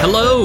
Hello. 0.00 0.44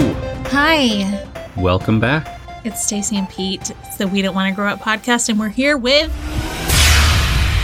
Hi, 0.51 1.25
Welcome 1.57 1.99
back. 1.99 2.39
it's 2.63 2.85
Stacy 2.85 3.17
and 3.17 3.27
Pete. 3.29 3.71
It's 3.71 3.97
the 3.97 4.07
We 4.07 4.21
Don't 4.21 4.33
Want 4.35 4.49
to 4.49 4.55
Grow 4.55 4.67
Up 4.69 4.79
podcast, 4.79 5.27
and 5.29 5.39
we're 5.39 5.49
here 5.49 5.75
with 5.77 6.11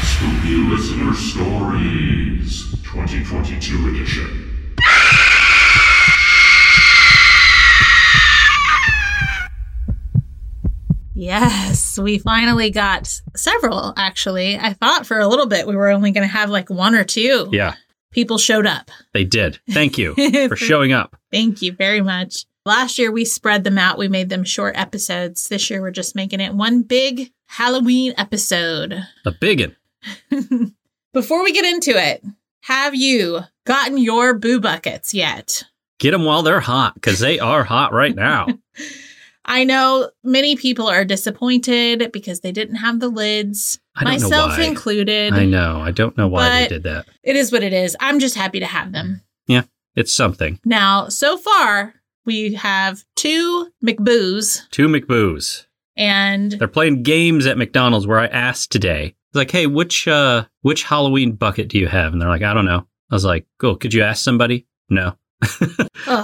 Spooky 0.03 0.55
Listener 0.55 1.13
Stories 1.13 2.71
2022 2.83 3.89
edition. 3.95 4.44
Yes, 11.97 12.03
we 12.03 12.17
finally 12.19 12.69
got 12.71 13.21
several, 13.35 13.93
actually. 13.97 14.57
I 14.57 14.73
thought 14.73 15.05
for 15.05 15.19
a 15.19 15.27
little 15.27 15.45
bit 15.47 15.67
we 15.67 15.75
were 15.75 15.89
only 15.89 16.11
going 16.11 16.27
to 16.27 16.33
have 16.33 16.49
like 16.49 16.69
one 16.69 16.95
or 16.95 17.03
two. 17.03 17.49
Yeah, 17.51 17.75
People 18.11 18.37
showed 18.37 18.65
up. 18.65 18.91
they 19.13 19.23
did. 19.23 19.59
Thank 19.71 19.97
you 19.97 20.15
for 20.47 20.55
showing 20.55 20.91
up. 20.93 21.15
Thank 21.31 21.61
you 21.61 21.73
very 21.73 22.01
much. 22.01 22.45
Last 22.65 22.97
year 22.97 23.11
we 23.11 23.25
spread 23.25 23.63
them 23.63 23.77
out. 23.77 23.97
We 23.97 24.07
made 24.07 24.29
them 24.29 24.43
short 24.43 24.77
episodes. 24.77 25.47
This 25.49 25.69
year 25.69 25.81
we're 25.81 25.91
just 25.91 26.15
making 26.15 26.39
it 26.39 26.53
one 26.53 26.81
big 26.81 27.31
Halloween 27.47 28.13
episode. 28.17 28.93
A 29.25 29.31
biggin. 29.31 29.75
Before 31.13 31.43
we 31.43 31.51
get 31.51 31.65
into 31.65 31.91
it, 31.91 32.23
have 32.61 32.95
you 32.95 33.41
gotten 33.65 33.97
your 33.97 34.33
boo 34.33 34.59
buckets 34.59 35.13
yet? 35.13 35.63
Get 35.99 36.11
them 36.11 36.25
while 36.25 36.41
they're 36.43 36.59
hot 36.59 36.95
because 36.95 37.19
they 37.19 37.39
are 37.39 37.63
hot 37.63 37.93
right 37.93 38.15
now. 38.15 38.47
I 39.45 39.63
know 39.63 40.09
many 40.23 40.55
people 40.55 40.87
are 40.87 41.05
disappointed 41.05 42.11
because 42.11 42.39
they 42.41 42.51
didn't 42.51 42.77
have 42.77 42.99
the 42.99 43.09
lids, 43.09 43.79
I 43.95 44.03
don't 44.03 44.21
know 44.21 44.29
myself 44.29 44.57
why. 44.57 44.63
included. 44.63 45.33
I 45.33 45.45
know. 45.45 45.81
I 45.81 45.91
don't 45.91 46.17
know 46.17 46.27
why 46.27 46.61
they 46.63 46.67
did 46.67 46.83
that. 46.83 47.07
It 47.23 47.35
is 47.35 47.51
what 47.51 47.63
it 47.63 47.73
is. 47.73 47.95
I'm 47.99 48.19
just 48.19 48.35
happy 48.35 48.59
to 48.59 48.65
have 48.65 48.91
them. 48.91 49.21
Yeah, 49.47 49.63
it's 49.95 50.11
something. 50.13 50.59
Now, 50.65 51.09
so 51.09 51.37
far, 51.37 51.93
we 52.25 52.55
have 52.55 53.05
two 53.15 53.67
McBoos 53.85 54.67
Two 54.71 54.87
McBoos. 54.87 55.65
and 55.95 56.51
They're 56.53 56.67
playing 56.67 57.03
games 57.03 57.45
at 57.45 57.57
McDonald's 57.57 58.07
where 58.07 58.19
I 58.19 58.27
asked 58.27 58.71
today. 58.71 59.15
Like, 59.33 59.51
hey, 59.51 59.67
which 59.67 60.07
uh 60.07 60.45
which 60.61 60.83
Halloween 60.83 61.33
bucket 61.33 61.67
do 61.67 61.77
you 61.77 61.87
have? 61.87 62.13
And 62.13 62.21
they're 62.21 62.29
like, 62.29 62.41
I 62.41 62.53
don't 62.53 62.65
know. 62.65 62.87
I 63.11 63.15
was 63.15 63.25
like, 63.25 63.45
cool. 63.59 63.75
Could 63.75 63.93
you 63.93 64.01
ask 64.01 64.23
somebody? 64.23 64.65
No. 64.89 65.15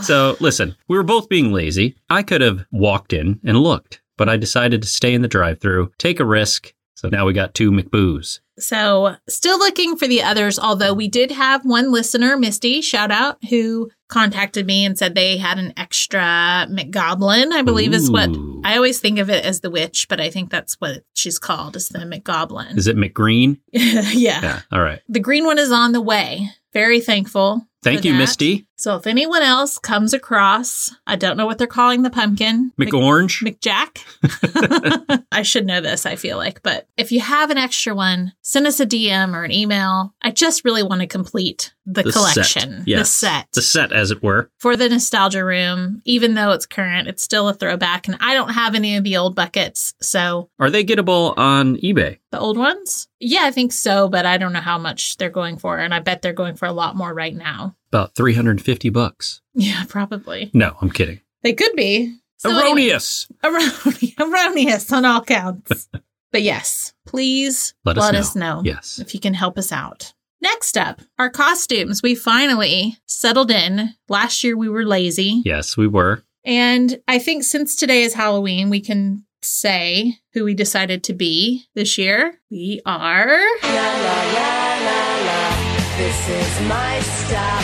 So 0.04 0.38
listen, 0.40 0.76
we 0.88 0.98
were 0.98 1.04
both 1.04 1.30
being 1.30 1.52
lazy. 1.52 1.96
I 2.10 2.24
could 2.24 2.42
have 2.42 2.66
walked 2.72 3.14
in 3.14 3.40
and 3.44 3.58
looked, 3.58 4.02
but 4.18 4.30
I 4.30 4.38
decided 4.38 4.82
to 4.82 4.88
stay 4.88 5.14
in 5.14 5.22
the 5.22 5.28
drive-through, 5.28 5.92
take 5.98 6.20
a 6.20 6.26
risk. 6.26 6.74
So 6.96 7.10
now 7.10 7.26
we 7.26 7.34
got 7.34 7.56
two 7.56 7.72
McBoos. 7.72 8.42
So, 8.60 9.16
still 9.28 9.58
looking 9.58 9.98
for 9.98 10.08
the 10.08 10.22
others, 10.22 10.60
although 10.60 10.94
we 10.94 11.08
did 11.08 11.32
have 11.32 11.66
one 11.66 11.92
listener, 11.92 12.38
Misty, 12.38 12.80
shout 12.82 13.10
out, 13.10 13.44
who 13.50 13.90
contacted 14.08 14.68
me 14.68 14.86
and 14.86 14.96
said 14.96 15.16
they 15.16 15.38
had 15.38 15.58
an 15.58 15.74
extra 15.78 16.68
McGoblin, 16.70 17.54
I 17.54 17.64
believe 17.64 17.94
is 17.94 18.12
what 18.12 18.30
I 18.64 18.76
always 18.76 19.00
think 19.00 19.18
of 19.18 19.32
it 19.32 19.44
as 19.44 19.62
the 19.62 19.72
witch, 19.72 20.08
but 20.10 20.22
I 20.22 20.30
think 20.30 20.52
that's 20.52 20.76
what 20.76 21.04
she's 21.14 21.40
called, 21.40 21.76
is 21.76 21.90
the 21.90 22.00
McGoblin. 22.00 22.78
Is 22.78 22.86
it 22.86 22.98
McGreen? 22.98 23.60
yeah. 23.72 24.12
Yeah. 24.14 24.62
All 24.72 24.84
right. 24.84 25.02
The 25.10 25.20
green 25.20 25.46
one 25.46 25.58
is 25.58 25.72
on 25.72 25.94
the 25.94 26.02
way. 26.02 26.50
Very 26.72 27.00
thankful. 27.00 27.66
Thank 27.84 28.06
you, 28.06 28.14
that. 28.14 28.20
Misty. 28.20 28.68
So, 28.76 28.96
if 28.96 29.08
anyone 29.08 29.42
else 29.42 29.78
comes 29.78 30.14
across, 30.14 30.92
I 31.08 31.16
don't 31.16 31.38
know 31.38 31.46
what 31.46 31.58
they're 31.58 31.68
calling 31.68 32.04
the 32.04 32.10
pumpkin. 32.10 32.72
Mc- 32.78 32.90
McOrange. 32.90 33.44
McJack. 33.44 35.24
I 35.32 35.42
should 35.42 35.66
know 35.66 35.82
this, 35.82 36.06
I 36.06 36.16
feel 36.16 36.38
like. 36.38 36.62
But 36.64 36.88
if 36.98 37.12
you 37.12 37.20
have 37.22 37.50
an 37.50 37.58
extra 37.58 37.96
one, 37.96 38.34
send 38.42 38.68
us 38.68 38.80
a 38.80 38.86
DM 38.86 39.36
or 39.36 39.44
an 39.44 39.52
email. 39.52 40.14
I 40.22 40.32
just 40.32 40.64
really 40.64 40.84
want 40.84 41.02
to 41.02 41.08
complete 41.08 41.74
the, 41.86 42.04
The 42.04 42.12
collection, 42.12 42.86
set. 42.86 42.86
the 42.86 43.06
set 43.06 43.48
the 43.54 43.62
set, 43.62 43.92
as 43.92 44.12
it 44.12 44.22
were. 44.22 44.50
for 44.60 44.76
the 44.78 44.88
nostalgia 44.90 45.44
room. 45.44 46.02
Even 46.06 46.36
though 46.36 46.52
it's 46.52 46.66
current, 46.68 47.08
it's 47.08 47.24
still 47.24 47.50
a 47.50 47.54
throwback. 47.54 48.08
And 48.08 48.18
I 48.20 48.34
don't 48.36 48.50
have 48.54 48.76
any 48.76 48.96
of 48.98 49.04
the 49.04 49.18
old 49.18 49.36
buckets. 49.36 49.94
So 50.02 50.50
Are 50.60 50.70
they 50.70 50.84
gettable 50.84 51.38
on 51.38 51.78
eBay? 51.78 52.20
the 52.32 52.40
old 52.40 52.58
ones? 52.58 53.08
Yeah, 53.20 53.42
I 53.44 53.52
think 53.52 53.74
so. 53.74 54.08
But 54.08 54.26
I 54.26 54.38
don't 54.38 54.54
know 54.54 54.60
how 54.62 54.78
much 54.78 55.18
they're 55.18 55.30
going 55.30 55.58
for. 55.58 55.78
And 55.80 55.94
I 55.94 56.00
bet 56.00 56.22
they're 56.22 56.34
going 56.34 56.56
for 56.56 56.68
a 56.68 56.72
lot 56.72 56.96
more 56.96 57.14
right 57.14 57.36
now. 57.36 57.76
About 57.90 58.16
350 58.16 58.90
bucks. 58.90 59.42
Yeah, 59.54 59.84
probably. 59.90 60.52
No, 60.54 60.76
I'm 60.82 60.92
kidding. 60.92 61.22
They 61.44 61.54
could 61.54 61.76
be. 61.76 62.16
So 62.38 62.50
anyway- 62.50 62.64
Erroneous. 62.92 63.28
Erroneous, 63.44 64.14
erroneous 64.20 64.92
on 64.94 65.06
all 65.06 65.22
counts. 65.24 65.90
but 66.32 66.42
yes, 66.42 66.94
please 67.08 67.74
Let 67.86 67.98
let, 67.98 68.16
us 68.16 68.30
us 68.30 68.36
know 68.36 68.62
Yes. 68.64 69.00
if 69.00 69.14
you 69.14 69.20
can 69.20 69.34
help 69.34 69.58
us 69.58 69.72
out. 69.72 70.14
Next 70.42 70.78
up, 70.78 71.02
our 71.20 71.30
costumes. 71.30 72.02
We 72.02 72.16
finally 72.16 72.98
settled 73.06 73.52
in. 73.52 73.94
Last 74.10 74.44
year 74.44 74.58
we 74.58 74.70
were 74.70 74.86
lazy. 74.86 75.44
Yes, 75.46 75.78
we 75.78 75.88
were. 75.88 76.24
And 76.44 77.00
I 77.08 77.20
think 77.20 77.44
since 77.44 77.76
today 77.76 78.02
is 78.02 78.16
Halloween, 78.16 78.72
we 78.72 78.82
can 78.82 79.24
say 79.44 80.16
who 80.34 80.44
we 80.44 80.56
decided 80.56 81.04
to 81.04 81.14
be 81.14 81.66
this 81.76 81.98
year. 81.98 82.40
We 82.50 82.82
are 82.86 83.28
La 83.64 83.70
la 83.70 84.22
la 84.34 84.78
la 84.86 85.16
la. 85.26 85.98
This 85.98 86.30
is 86.30 86.68
my 86.68 87.00
stop. 87.02 87.64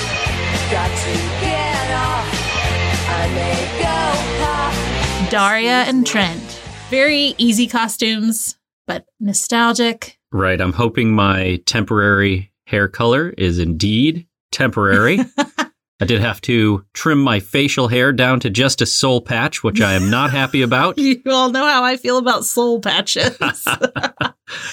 Got 0.71 0.95
to 0.95 1.13
get 1.41 1.91
off. 1.91 2.27
I 3.09 3.27
may 3.33 3.57
go 3.81 5.23
pop. 5.23 5.31
Daria 5.31 5.83
and 5.87 6.05
Trent. 6.05 6.61
Very 6.89 7.33
easy 7.39 7.65
costumes, 7.65 8.57
but 8.85 9.05
nostalgic. 9.19 10.19
Right. 10.31 10.59
I'm 10.61 10.73
hoping 10.73 11.13
my 11.13 11.61
temporary 11.65 12.51
hair 12.67 12.89
color 12.89 13.33
is 13.37 13.59
indeed 13.59 14.27
temporary. 14.51 15.19
I 15.99 16.05
did 16.05 16.21
have 16.21 16.41
to 16.41 16.85
trim 16.93 17.19
my 17.19 17.39
facial 17.39 17.87
hair 17.87 18.11
down 18.13 18.39
to 18.41 18.51
just 18.51 18.81
a 18.81 18.85
soul 18.85 19.19
patch, 19.19 19.63
which 19.63 19.81
I 19.81 19.93
am 19.93 20.11
not 20.11 20.31
happy 20.31 20.61
about. 20.61 20.99
You 21.07 21.21
all 21.27 21.49
know 21.49 21.65
how 21.65 21.83
I 21.83 21.97
feel 21.97 22.17
about 22.17 22.45
soul 22.45 22.79
patches. 22.79 23.37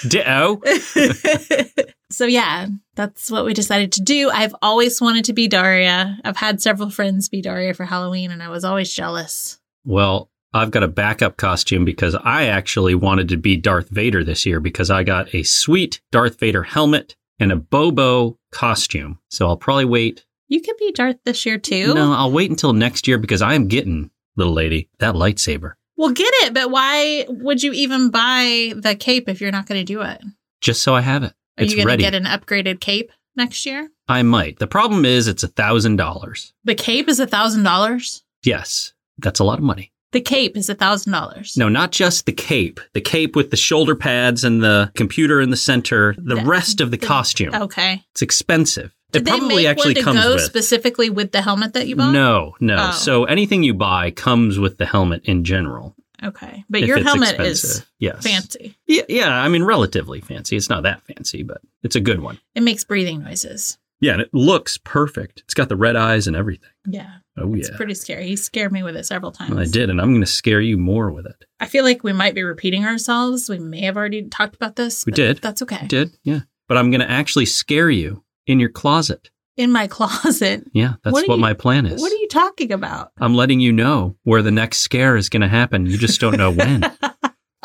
Ditto. 0.09 0.61
Oh. 0.65 1.79
so 2.11 2.27
yeah, 2.27 2.67
that's 2.97 3.31
what 3.31 3.45
we 3.45 3.55
decided 3.55 3.93
to 3.93 4.03
do. 4.03 4.29
I've 4.31 4.55
always 4.61 5.01
wanted 5.01 5.25
to 5.27 5.33
be 5.33 5.49
Daria. 5.49 6.19
I've 6.25 6.37
had 6.37 6.61
several 6.61 6.91
friends 6.91 7.29
be 7.29 7.41
Daria 7.41 7.73
for 7.73 7.85
Halloween 7.85 8.31
and 8.31 8.43
I 8.43 8.49
was 8.49 8.65
always 8.65 8.93
jealous. 8.93 9.59
Well, 9.85 10.29
I've 10.53 10.71
got 10.71 10.83
a 10.83 10.89
backup 10.89 11.37
costume 11.37 11.85
because 11.85 12.15
I 12.15 12.47
actually 12.47 12.95
wanted 12.95 13.29
to 13.31 13.37
be 13.37 13.57
Darth 13.57 13.89
Vader 13.89 14.25
this 14.25 14.45
year 14.45 14.61
because 14.61 14.91
I 14.91 15.05
got 15.05 15.35
a 15.35 15.45
sweet 15.45 16.01
Darth 16.13 16.39
Vader 16.39 16.65
helmet 16.65 17.17
and 17.39 17.53
a 17.53 17.57
Bobo 17.57 18.39
costume. 18.51 19.19
So 19.31 19.49
I'll 19.49 19.57
probably 19.57 19.85
wait. 19.85 20.25
You 20.49 20.61
could 20.61 20.77
be 20.79 20.93
Darth 20.93 21.19
this 21.25 21.47
year 21.47 21.59
too. 21.59 21.95
No, 21.95 22.13
I'll 22.13 22.33
wait 22.33 22.51
until 22.51 22.73
next 22.73 23.09
year 23.09 23.19
because 23.19 23.43
I 23.43 23.55
am 23.55 23.69
getting, 23.69 24.11
little 24.37 24.53
lady, 24.53 24.91
that 24.99 25.15
lightsaber. 25.15 25.73
Well, 25.97 26.11
get 26.11 26.33
it, 26.43 26.55
but 26.55 26.71
why 26.71 27.25
would 27.29 27.63
you 27.63 27.73
even 27.73 28.11
buy 28.11 28.73
the 28.77 28.97
cape 28.97 29.29
if 29.29 29.41
you're 29.41 29.53
not 29.53 29.67
going 29.67 29.81
to 29.81 29.85
do 29.85 30.03
it? 30.03 30.21
Just 30.61 30.83
so 30.83 30.95
I 30.95 31.01
have 31.01 31.23
it. 31.23 31.33
Are 31.59 31.65
it's 31.65 31.73
you 31.73 31.85
going 31.85 31.97
to 31.97 32.03
get 32.03 32.15
an 32.15 32.25
upgraded 32.25 32.81
cape 32.81 33.13
next 33.37 33.65
year? 33.65 33.91
I 34.09 34.23
might. 34.23 34.59
The 34.59 34.67
problem 34.67 35.05
is 35.05 35.29
it's 35.29 35.45
a 35.45 35.49
thousand 35.49 35.97
dollars. 35.97 36.53
The 36.65 36.75
cape 36.75 37.09
is 37.09 37.21
a 37.21 37.27
thousand 37.27 37.63
dollars. 37.63 38.25
Yes, 38.43 38.93
that's 39.19 39.41
a 39.41 39.45
lot 39.45 39.59
of 39.59 39.65
money. 39.65 39.93
The 40.15 40.21
cape 40.21 40.57
is 40.57 40.71
a 40.71 40.77
thousand 40.77 41.11
dollars. 41.13 41.57
No, 41.57 41.69
not 41.69 41.91
just 41.91 42.25
the 42.25 42.33
cape. 42.33 42.79
The 42.93 43.01
cape 43.01 43.35
with 43.35 43.51
the 43.51 43.57
shoulder 43.57 43.97
pads 43.97 44.45
and 44.45 44.63
the 44.63 44.93
computer 44.95 45.41
in 45.41 45.51
the 45.51 45.57
center. 45.57 46.15
The, 46.17 46.37
The- 46.37 46.45
rest 46.45 46.81
of 46.81 46.93
the, 46.93 46.97
the- 46.97 47.05
costume. 47.05 47.53
Okay. 47.53 48.01
It's 48.13 48.23
expensive. 48.23 48.95
Did 49.11 49.23
it 49.23 49.29
probably 49.29 49.49
they 49.49 49.55
make 49.57 49.67
actually 49.67 49.95
one 49.95 49.95
to 49.97 50.03
comes 50.03 50.23
go 50.23 50.33
with. 50.35 50.43
specifically 50.43 51.11
with 51.11 51.33
the 51.33 51.43
helmet 51.43 51.73
that 51.75 51.89
you 51.89 51.97
bought? 51.97 52.13
No, 52.13 52.55
no. 52.61 52.77
Oh. 52.79 52.93
So 52.93 53.25
anything 53.25 53.65
you 53.65 53.75
buy 53.75 54.13
comes 54.13 54.57
with 54.57 54.79
the 54.79 54.87
helmet 54.87 55.23
in 55.25 55.43
general. 55.43 55.97
Okay, 56.23 56.65
but 56.71 56.83
if 56.83 56.87
your 56.87 57.03
helmet 57.03 57.41
is 57.41 57.85
yes. 57.99 58.23
fancy. 58.25 58.77
Yeah, 58.87 59.03
yeah. 59.09 59.35
I 59.35 59.49
mean, 59.49 59.65
relatively 59.65 60.21
fancy. 60.21 60.57
It's 60.57 60.71
not 60.71 60.85
that 60.85 61.03
fancy, 61.03 61.43
but 61.43 61.61
it's 61.83 61.97
a 61.97 62.01
good 62.01 62.21
one. 62.21 62.39
It 62.55 62.63
makes 62.63 62.85
breathing 62.85 63.23
noises. 63.25 63.79
Yeah, 64.05 64.13
and 64.13 64.21
it 64.23 64.31
looks 64.33 64.79
perfect. 64.79 65.41
It's 65.45 65.55
got 65.55 65.69
the 65.69 65.77
red 65.77 65.97
eyes 65.97 66.27
and 66.27 66.37
everything. 66.37 66.69
Yeah, 66.87 67.11
Oh 67.39 67.55
it's 67.55 67.69
yeah. 67.71 67.77
pretty 67.77 67.95
scary. 67.95 68.27
He 68.27 68.37
scared 68.37 68.71
me 68.73 68.83
with 68.83 68.97
it 68.97 69.05
several 69.07 69.33
times. 69.33 69.51
Well, 69.51 69.61
I 69.61 69.65
did, 69.65 69.91
and 69.91 70.01
I'm 70.01 70.11
going 70.11 70.21
to 70.21 70.27
scare 70.27 70.61
you 70.61 70.77
more 70.79 71.11
with 71.11 71.27
it. 71.27 71.45
I 71.61 71.67
feel 71.67 71.85
like 71.85 72.05
we 72.05 72.13
might 72.13 72.35
be 72.35 72.43
repeating 72.43 72.85
ourselves. 72.85 73.49
We 73.49 73.59
may 73.59 73.81
have 73.83 73.97
already 73.97 74.29
talked 74.29 74.55
about 74.55 74.77
this. 74.77 75.05
We 75.07 75.13
did. 75.13 75.39
That's 75.39 75.63
okay. 75.63 75.79
We 75.83 75.89
did, 75.89 76.17
yeah. 76.23 76.41
But 76.69 76.77
I'm 76.79 76.91
going 76.91 77.01
to 77.01 77.11
actually 77.11 77.47
scare 77.47 77.91
you 77.91 78.25
in 78.47 78.61
your 78.61 78.69
closet. 78.71 79.31
In 79.57 79.71
my 79.73 79.87
closet. 79.89 80.65
Yeah, 80.73 80.95
that's 81.03 81.13
What 81.13 81.27
what, 81.29 81.37
you- 81.37 81.41
my 81.41 81.55
plan 81.55 81.87
is. 81.87 82.01
What 82.01 82.13
are 82.13 82.17
you 82.17 82.29
talking 82.29 82.73
about? 82.73 83.13
I'm 83.19 83.35
letting 83.35 83.61
you 83.61 83.73
know 83.73 84.17
where 84.25 84.43
the 84.43 84.51
next 84.51 84.79
scare 84.79 85.17
is 85.17 85.29
going 85.29 85.43
to 85.43 85.49
happen. 85.49 85.87
You 85.87 85.97
just 85.99 86.21
don't 86.21 86.37
know 86.37 86.51
when. 86.51 86.83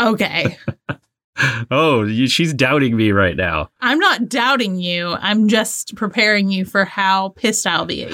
Okay. 0.01 0.57
oh, 1.71 2.03
you, 2.03 2.27
she's 2.27 2.53
doubting 2.53 2.95
me 2.95 3.11
right 3.11 3.35
now. 3.35 3.69
I'm 3.81 3.99
not 3.99 4.29
doubting 4.29 4.75
you. 4.75 5.15
I'm 5.19 5.47
just 5.47 5.95
preparing 5.95 6.51
you 6.51 6.65
for 6.65 6.85
how 6.85 7.29
pissed 7.29 7.65
I'll 7.67 7.85
be 7.85 8.03
at 8.03 8.13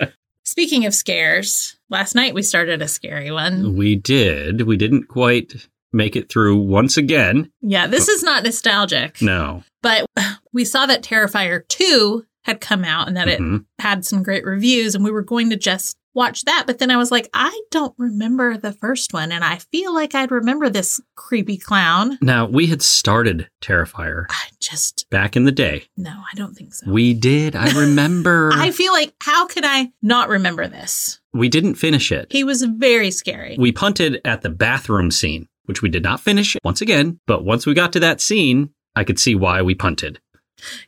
you. 0.00 0.08
Speaking 0.44 0.86
of 0.86 0.94
scares, 0.94 1.76
last 1.88 2.14
night 2.14 2.34
we 2.34 2.42
started 2.42 2.82
a 2.82 2.88
scary 2.88 3.30
one. 3.30 3.76
We 3.76 3.94
did. 3.96 4.62
We 4.62 4.76
didn't 4.76 5.04
quite 5.08 5.68
make 5.92 6.16
it 6.16 6.28
through 6.28 6.56
once 6.56 6.96
again. 6.96 7.50
Yeah, 7.60 7.86
this 7.86 8.08
is 8.08 8.22
not 8.22 8.42
nostalgic, 8.42 9.20
No. 9.22 9.62
but 9.82 10.06
we 10.52 10.64
saw 10.64 10.86
that 10.86 11.02
Terrifier 11.02 11.66
2 11.68 12.24
had 12.44 12.60
come 12.60 12.84
out 12.84 13.06
and 13.06 13.16
that 13.16 13.28
Mhm. 13.28 13.60
it 13.60 13.62
had 13.78 14.04
some 14.04 14.22
great 14.24 14.44
reviews, 14.44 14.94
and 14.96 15.04
we 15.04 15.12
were 15.12 15.22
going 15.22 15.50
to 15.50 15.56
just 15.56 15.96
watch 16.14 16.44
that. 16.44 16.64
But 16.66 16.78
then 16.78 16.90
I 16.90 16.96
was 16.96 17.10
like, 17.10 17.28
I 17.34 17.58
don't 17.70 17.94
remember 17.98 18.56
the 18.56 18.72
first 18.72 19.12
one, 19.12 19.32
and 19.32 19.42
I 19.44 19.56
feel 19.56 19.94
like 19.94 20.14
I'd 20.14 20.30
remember 20.30 20.68
this 20.68 21.00
creepy 21.16 21.56
clown. 21.56 22.18
Now, 22.22 22.46
we 22.46 22.66
had 22.66 22.82
started 22.82 23.48
Terrifier 23.62 24.26
I 24.30 24.48
just, 24.60 25.08
back 25.10 25.36
in 25.36 25.44
the 25.44 25.52
day. 25.52 25.84
no, 25.96 26.10
I 26.10 26.34
don't 26.36 26.54
think 26.54 26.74
so. 26.74 26.90
We 26.90 27.14
did. 27.14 27.56
I 27.56 27.70
remember. 27.80 28.50
I 28.54 28.70
feel 28.70 28.92
like, 28.92 29.14
how 29.22 29.46
could 29.46 29.64
I 29.64 29.92
not 30.02 30.28
remember 30.28 30.66
this? 30.68 31.18
we 31.34 31.48
didn't 31.48 31.76
finish 31.76 32.12
it. 32.12 32.26
He 32.30 32.44
was 32.44 32.62
very 32.62 33.10
scary. 33.10 33.56
We 33.58 33.72
punted 33.72 34.20
at 34.22 34.42
the 34.42 34.50
bathroom 34.50 35.10
scene, 35.10 35.48
which 35.64 35.80
we 35.80 35.88
did 35.88 36.02
not 36.02 36.20
finish 36.20 36.58
once 36.62 36.82
again. 36.82 37.20
But 37.26 37.42
once 37.42 37.64
we 37.64 37.72
got 37.72 37.94
to 37.94 38.00
that 38.00 38.20
scene, 38.20 38.68
I 38.94 39.04
could 39.04 39.18
see 39.18 39.34
why 39.34 39.62
we 39.62 39.74
punted. 39.74 40.20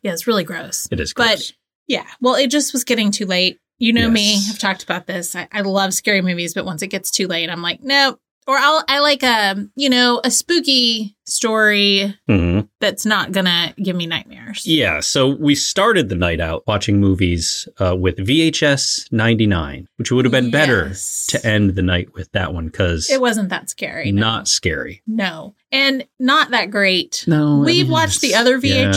yeah, 0.02 0.12
it's 0.12 0.26
really 0.26 0.44
gross. 0.44 0.86
It 0.90 1.00
is 1.00 1.14
But- 1.14 1.50
Yeah. 1.88 2.04
Well, 2.20 2.34
it 2.34 2.48
just 2.50 2.74
was 2.74 2.84
getting 2.84 3.10
too 3.10 3.24
late. 3.24 3.58
You 3.78 3.92
know 3.92 4.08
me. 4.10 4.36
I've 4.48 4.58
talked 4.58 4.82
about 4.84 5.06
this. 5.06 5.34
I, 5.34 5.48
I 5.52 5.60
love 5.62 5.92
scary 5.94 6.22
movies, 6.22 6.54
but 6.54 6.64
once 6.64 6.82
it 6.82 6.88
gets 6.88 7.10
too 7.10 7.26
late, 7.26 7.50
I'm 7.50 7.62
like, 7.62 7.82
no. 7.82 8.18
Or 8.46 8.58
I'll 8.58 8.84
I 8.90 8.98
like 8.98 9.22
a 9.22 9.66
you 9.74 9.88
know 9.88 10.20
a 10.22 10.30
spooky 10.30 11.16
story 11.24 12.14
Mhm. 12.28 12.68
that's 12.78 13.06
not 13.06 13.32
gonna 13.32 13.72
give 13.82 13.96
me 13.96 14.06
nightmares. 14.06 14.66
Yeah, 14.66 15.00
so 15.00 15.28
we 15.28 15.54
started 15.54 16.10
the 16.10 16.14
night 16.14 16.40
out 16.40 16.62
watching 16.66 17.00
movies 17.00 17.66
uh, 17.80 17.96
with 17.96 18.16
VHS 18.18 19.10
99, 19.10 19.88
which 19.96 20.12
would 20.12 20.26
have 20.26 20.32
been 20.32 20.50
better 20.50 20.92
to 21.28 21.46
end 21.46 21.74
the 21.74 21.82
night 21.82 22.12
with 22.12 22.30
that 22.32 22.52
one 22.52 22.66
because 22.66 23.08
It 23.10 23.20
wasn't 23.22 23.48
that 23.48 23.70
scary. 23.70 24.12
no. 24.12 24.20
not 24.20 24.46
scary. 24.48 25.02
no, 25.06 25.54
and 25.72 26.06
not 26.20 26.50
that 26.50 26.70
great. 26.70 27.24
No, 27.26 27.60
We've 27.64 27.86
mean, 27.86 27.92
watched 27.92 28.20
the 28.20 28.34
other 28.34 28.58
yeah. 28.62 28.92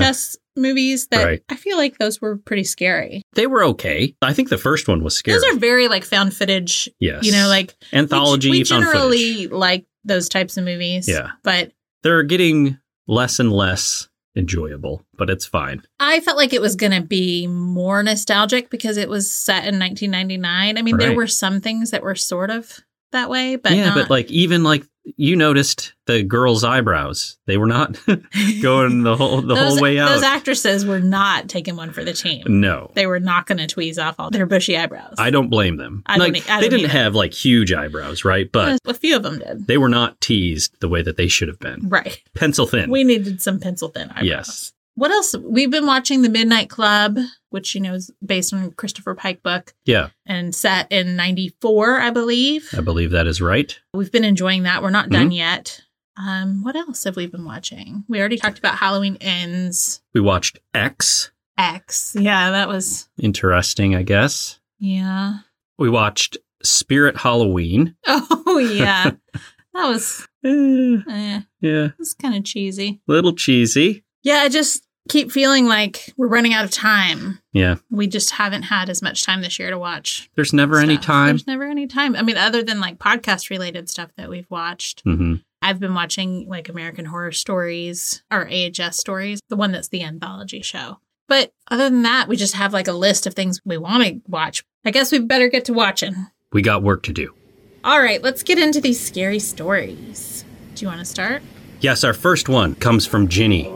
Movies 0.57 1.07
that 1.07 1.23
Right. 1.23 1.43
I 1.49 1.55
feel 1.55 1.77
like 1.77 1.97
those 1.97 2.19
were 2.21 2.37
pretty 2.37 2.63
scary. 2.63 3.21
They 3.33 3.47
were 3.47 3.63
okay. 3.65 4.15
I 4.21 4.33
think 4.33 4.49
the 4.49 4.57
first 4.57 4.87
one 4.87 5.03
was 5.03 5.15
scary. 5.15 5.37
Those 5.39 5.53
are 5.55 5.59
very 5.59 5.87
like 5.87 6.03
found 6.03 6.35
footage. 6.35 6.89
yes. 6.99 7.23
You 7.23 7.31
know, 7.31 7.47
like 7.47 7.75
anthology 7.93 8.49
We, 8.49 8.63
found 8.63 8.83
generally 8.85 9.33
footage. 9.45 9.51
like 9.51 9.85
those 10.03 10.27
types 10.29 10.57
of 10.57 10.63
movies. 10.65 11.07
Yeah. 11.07 11.31
but 11.43 11.71
They're 12.03 12.23
getting 12.23 12.77
less 13.07 13.39
and 13.39 13.51
less 13.51 14.07
enjoyable, 14.35 15.03
but 15.17 15.29
it's 15.29 15.45
fine. 15.45 15.81
I 15.99 16.19
felt 16.19 16.37
like 16.37 16.53
it 16.53 16.61
was 16.61 16.75
going 16.75 16.91
to 16.91 17.01
be 17.01 17.47
more 17.47 18.03
nostalgic 18.03 18.69
because 18.69 18.97
it 18.97 19.09
was 19.09 19.31
set 19.31 19.65
in 19.65 19.79
1999. 19.79 20.77
I 20.77 20.81
mean, 20.81 20.97
there 20.97 21.15
were 21.15 21.27
some 21.27 21.59
things 21.61 21.91
that 21.91 22.03
were 22.03 22.15
sort 22.15 22.49
of 22.51 22.79
that 23.11 23.29
way, 23.29 23.55
but 23.55 23.71
yeah, 23.71 23.87
not. 23.87 23.95
but 23.95 24.09
like 24.09 24.29
even 24.29 24.63
like 24.63 24.85
you 25.15 25.35
noticed 25.35 25.93
the 26.05 26.23
girl's 26.23 26.63
eyebrows. 26.63 27.37
They 27.45 27.57
were 27.57 27.67
not 27.67 27.97
going 28.61 29.03
the 29.03 29.15
whole 29.15 29.41
the 29.41 29.55
those, 29.55 29.73
whole 29.73 29.81
way 29.81 29.99
out. 29.99 30.09
Those 30.09 30.23
actresses 30.23 30.85
were 30.85 30.99
not 30.99 31.47
taking 31.47 31.75
one 31.75 31.91
for 31.91 32.03
the 32.03 32.13
team. 32.13 32.43
no. 32.61 32.91
They 32.95 33.07
were 33.07 33.19
not 33.19 33.45
going 33.45 33.65
to 33.65 33.73
tweeze 33.73 34.03
off 34.03 34.15
all 34.19 34.29
their 34.29 34.45
bushy 34.45 34.77
eyebrows. 34.77 35.15
I 35.17 35.29
don't 35.29 35.49
blame 35.49 35.77
them. 35.77 36.03
I 36.05 36.17
don't 36.17 36.33
like 36.33 36.47
e- 36.47 36.49
I 36.49 36.59
they 36.61 36.69
don't 36.69 36.79
didn't 36.79 36.91
either. 36.91 36.99
have 37.03 37.15
like 37.15 37.33
huge 37.33 37.71
eyebrows, 37.71 38.25
right? 38.25 38.51
But 38.51 38.79
a 38.85 38.93
few 38.93 39.15
of 39.15 39.23
them 39.23 39.39
did. 39.39 39.67
they 39.67 39.77
were 39.77 39.89
not 39.89 40.19
teased 40.21 40.75
the 40.81 40.89
way 40.89 41.01
that 41.01 41.17
they 41.17 41.27
should 41.27 41.47
have 41.47 41.59
been. 41.59 41.87
Right. 41.89 42.21
Pencil 42.35 42.67
thin. 42.67 42.89
We 42.89 43.03
needed 43.03 43.41
some 43.41 43.59
pencil 43.59 43.89
thin 43.89 44.09
eyebrows. 44.09 44.25
Yes. 44.25 44.73
What 44.97 45.11
else? 45.11 45.35
We've 45.41 45.69
been 45.69 45.85
watching 45.85 46.23
The 46.23 46.29
Midnight 46.29 46.69
Club, 46.69 47.17
which, 47.51 47.75
you 47.75 47.81
know, 47.81 47.93
is 47.93 48.11
based 48.25 48.51
on 48.53 48.71
Christopher 48.71 49.13
Pike 49.15 49.43
book 49.43 49.73
yeah, 49.85 50.09
and 50.25 50.53
set 50.55 50.91
in 50.91 51.15
94, 51.15 52.01
I 52.01 52.09
believe. 52.09 52.69
I 52.75 52.81
believe 52.81 53.11
that 53.11 53.27
is 53.27 53.39
right. 53.39 53.79
We've 53.93 54.11
been 54.11 54.23
enjoying 54.25 54.63
that. 54.63 54.81
We're 54.81 54.89
not 54.89 55.05
Mm-hmm. 55.05 55.13
done 55.13 55.31
yet. 55.31 55.81
Um, 56.17 56.63
what 56.63 56.75
else 56.75 57.03
have 57.03 57.15
we 57.15 57.27
been 57.27 57.45
watching? 57.45 58.03
We 58.09 58.19
already 58.19 58.37
talked 58.37 58.57
about 58.57 58.79
Halloween 58.79 59.17
Ends. 59.21 60.01
We 60.15 60.19
watched 60.21 60.57
X. 60.73 61.31
X. 61.59 62.15
Yeah, 62.19 62.49
that 62.51 62.67
was 62.67 63.07
Interesting, 63.21 63.93
I 63.95 64.01
guess. 64.01 64.59
yeah. 64.79 65.39
We 65.77 65.91
watched 65.91 66.37
Spirit 66.63 67.17
Halloween. 67.17 67.95
Oh 68.49 68.57
yeah. 68.59 69.11
that 69.75 69.87
was 69.87 70.27
eh, 70.43 71.41
yeah, 71.61 71.85
it 71.85 71.93
was 71.99 72.15
kind 72.15 72.33
of 72.33 72.43
cheesy. 72.43 72.99
little 73.05 73.33
cheesy. 73.33 74.03
Yeah, 74.23 74.37
I 74.37 74.49
just 74.49 74.86
keep 75.07 75.31
feeling 75.31 75.65
like 75.67 76.13
we're 76.17 76.27
running 76.27 76.53
out 76.53 76.65
of 76.65 76.71
time. 76.71 77.39
Yeah, 77.53 77.75
We 77.89 78.07
just 78.07 78.31
haven't 78.31 78.63
had 78.63 78.89
as 78.89 79.01
much 79.01 79.23
time 79.23 79.41
this 79.41 79.57
year 79.59 79.69
to 79.71 79.77
watch. 79.79 80.29
there's 80.35 80.53
never 80.53 80.79
any 80.79 80.97
time. 80.97 81.29
There's 81.29 81.47
never 81.47 81.63
any 81.63 81.87
time. 81.87 82.15
I 82.15 82.21
mean, 82.21 82.37
other 82.37 82.61
than 82.63 82.79
like 82.79 82.99
podcast 82.99 83.49
related 83.49 83.89
stuff 83.89 84.11
that 84.17 84.29
we've 84.29 84.49
watched. 84.49 85.01
hmm 85.01 85.35
I've 85.59 85.79
been 85.79 85.95
watching 85.95 86.47
like 86.47 86.69
American 86.69 87.05
Horror 87.05 87.31
Stories 87.31 88.21
or 88.31 88.47
AHS 88.47 88.97
Stories, 88.97 89.39
the 89.49 89.55
one 89.55 89.71
that's 89.71 89.87
the 89.87 90.03
anthology 90.03 90.61
show. 90.61 90.99
But 91.27 91.51
other 91.71 91.89
than 91.89 92.03
that, 92.03 92.27
we 92.27 92.35
just 92.37 92.53
have 92.53 92.73
like 92.73 92.87
a 92.87 92.93
list 92.93 93.25
of 93.25 93.33
things 93.33 93.59
we 93.65 93.75
want 93.77 94.03
to 94.03 94.21
watch. 94.27 94.63
I 94.85 94.91
guess 94.91 95.11
we 95.11 95.17
better 95.19 95.47
get 95.49 95.65
to 95.65 95.73
watching. 95.73 96.27
We 96.53 96.61
got 96.61 96.83
work 96.83 97.01
to 97.03 97.11
do. 97.11 97.33
All 97.83 97.99
right, 97.99 98.21
let's 98.21 98.43
get 98.43 98.59
into 98.59 98.79
these 98.79 98.99
scary 98.99 99.39
stories. 99.39 100.45
Do 100.75 100.85
you 100.85 100.89
want 100.89 100.99
to 100.99 101.05
start? 101.05 101.41
Yes, 101.81 102.03
our 102.03 102.13
first 102.13 102.47
one 102.49 102.75
comes 102.75 103.05
from 103.07 103.27
Ginny. 103.27 103.67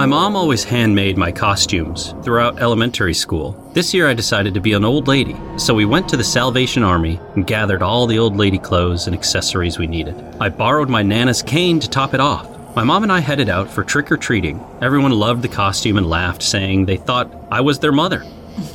My 0.00 0.06
mom 0.06 0.34
always 0.34 0.64
handmade 0.64 1.18
my 1.18 1.30
costumes 1.30 2.14
throughout 2.22 2.58
elementary 2.58 3.12
school. 3.12 3.52
This 3.74 3.92
year 3.92 4.08
I 4.08 4.14
decided 4.14 4.54
to 4.54 4.60
be 4.60 4.72
an 4.72 4.82
old 4.82 5.08
lady, 5.08 5.36
so 5.58 5.74
we 5.74 5.84
went 5.84 6.08
to 6.08 6.16
the 6.16 6.24
Salvation 6.24 6.82
Army 6.82 7.20
and 7.34 7.46
gathered 7.46 7.82
all 7.82 8.06
the 8.06 8.18
old 8.18 8.34
lady 8.34 8.58
clothes 8.58 9.06
and 9.06 9.14
accessories 9.14 9.78
we 9.78 9.86
needed. 9.86 10.16
I 10.40 10.48
borrowed 10.48 10.88
my 10.88 11.02
Nana's 11.02 11.42
cane 11.42 11.80
to 11.80 11.90
top 11.90 12.14
it 12.14 12.20
off. 12.20 12.74
My 12.74 12.82
mom 12.82 13.02
and 13.02 13.12
I 13.12 13.20
headed 13.20 13.50
out 13.50 13.68
for 13.68 13.84
trick 13.84 14.10
or 14.10 14.16
treating. 14.16 14.64
Everyone 14.80 15.12
loved 15.12 15.42
the 15.42 15.48
costume 15.48 15.98
and 15.98 16.08
laughed, 16.08 16.42
saying 16.42 16.86
they 16.86 16.96
thought 16.96 17.30
I 17.52 17.60
was 17.60 17.78
their 17.78 17.92
mother. 17.92 18.24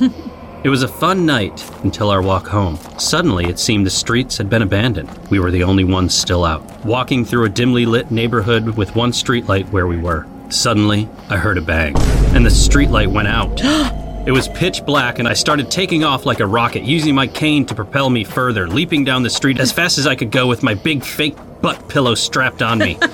It 0.64 0.70
was 0.70 0.82
a 0.82 0.88
fun 0.88 1.24
night 1.26 1.64
until 1.84 2.10
our 2.10 2.22
walk 2.22 2.48
home. 2.48 2.76
Suddenly, 2.98 3.44
it 3.44 3.60
seemed 3.60 3.86
the 3.86 3.90
streets 3.90 4.36
had 4.36 4.50
been 4.50 4.62
abandoned. 4.62 5.08
We 5.30 5.38
were 5.38 5.52
the 5.52 5.62
only 5.62 5.84
ones 5.84 6.12
still 6.12 6.44
out, 6.44 6.84
walking 6.84 7.24
through 7.24 7.44
a 7.44 7.48
dimly 7.48 7.86
lit 7.86 8.10
neighborhood 8.10 8.70
with 8.70 8.96
one 8.96 9.12
streetlight 9.12 9.70
where 9.70 9.86
we 9.86 9.96
were. 9.96 10.26
Suddenly, 10.48 11.08
I 11.28 11.36
heard 11.36 11.58
a 11.58 11.60
bang, 11.60 11.96
and 12.34 12.44
the 12.44 12.50
streetlight 12.50 13.08
went 13.08 13.28
out. 13.28 13.60
It 14.26 14.32
was 14.32 14.48
pitch 14.48 14.84
black, 14.84 15.18
and 15.18 15.28
I 15.28 15.34
started 15.34 15.70
taking 15.70 16.04
off 16.04 16.26
like 16.26 16.40
a 16.40 16.46
rocket, 16.46 16.82
using 16.82 17.14
my 17.14 17.26
cane 17.26 17.66
to 17.66 17.74
propel 17.74 18.10
me 18.10 18.24
further, 18.24 18.66
leaping 18.66 19.04
down 19.04 19.22
the 19.22 19.30
street 19.30 19.60
as 19.60 19.72
fast 19.72 19.98
as 19.98 20.06
I 20.06 20.14
could 20.14 20.30
go 20.30 20.46
with 20.46 20.62
my 20.62 20.74
big 20.74 21.04
fake 21.04 21.36
butt 21.60 21.88
pillow 21.88 22.14
strapped 22.14 22.62
on 22.62 22.78
me. 22.78 22.98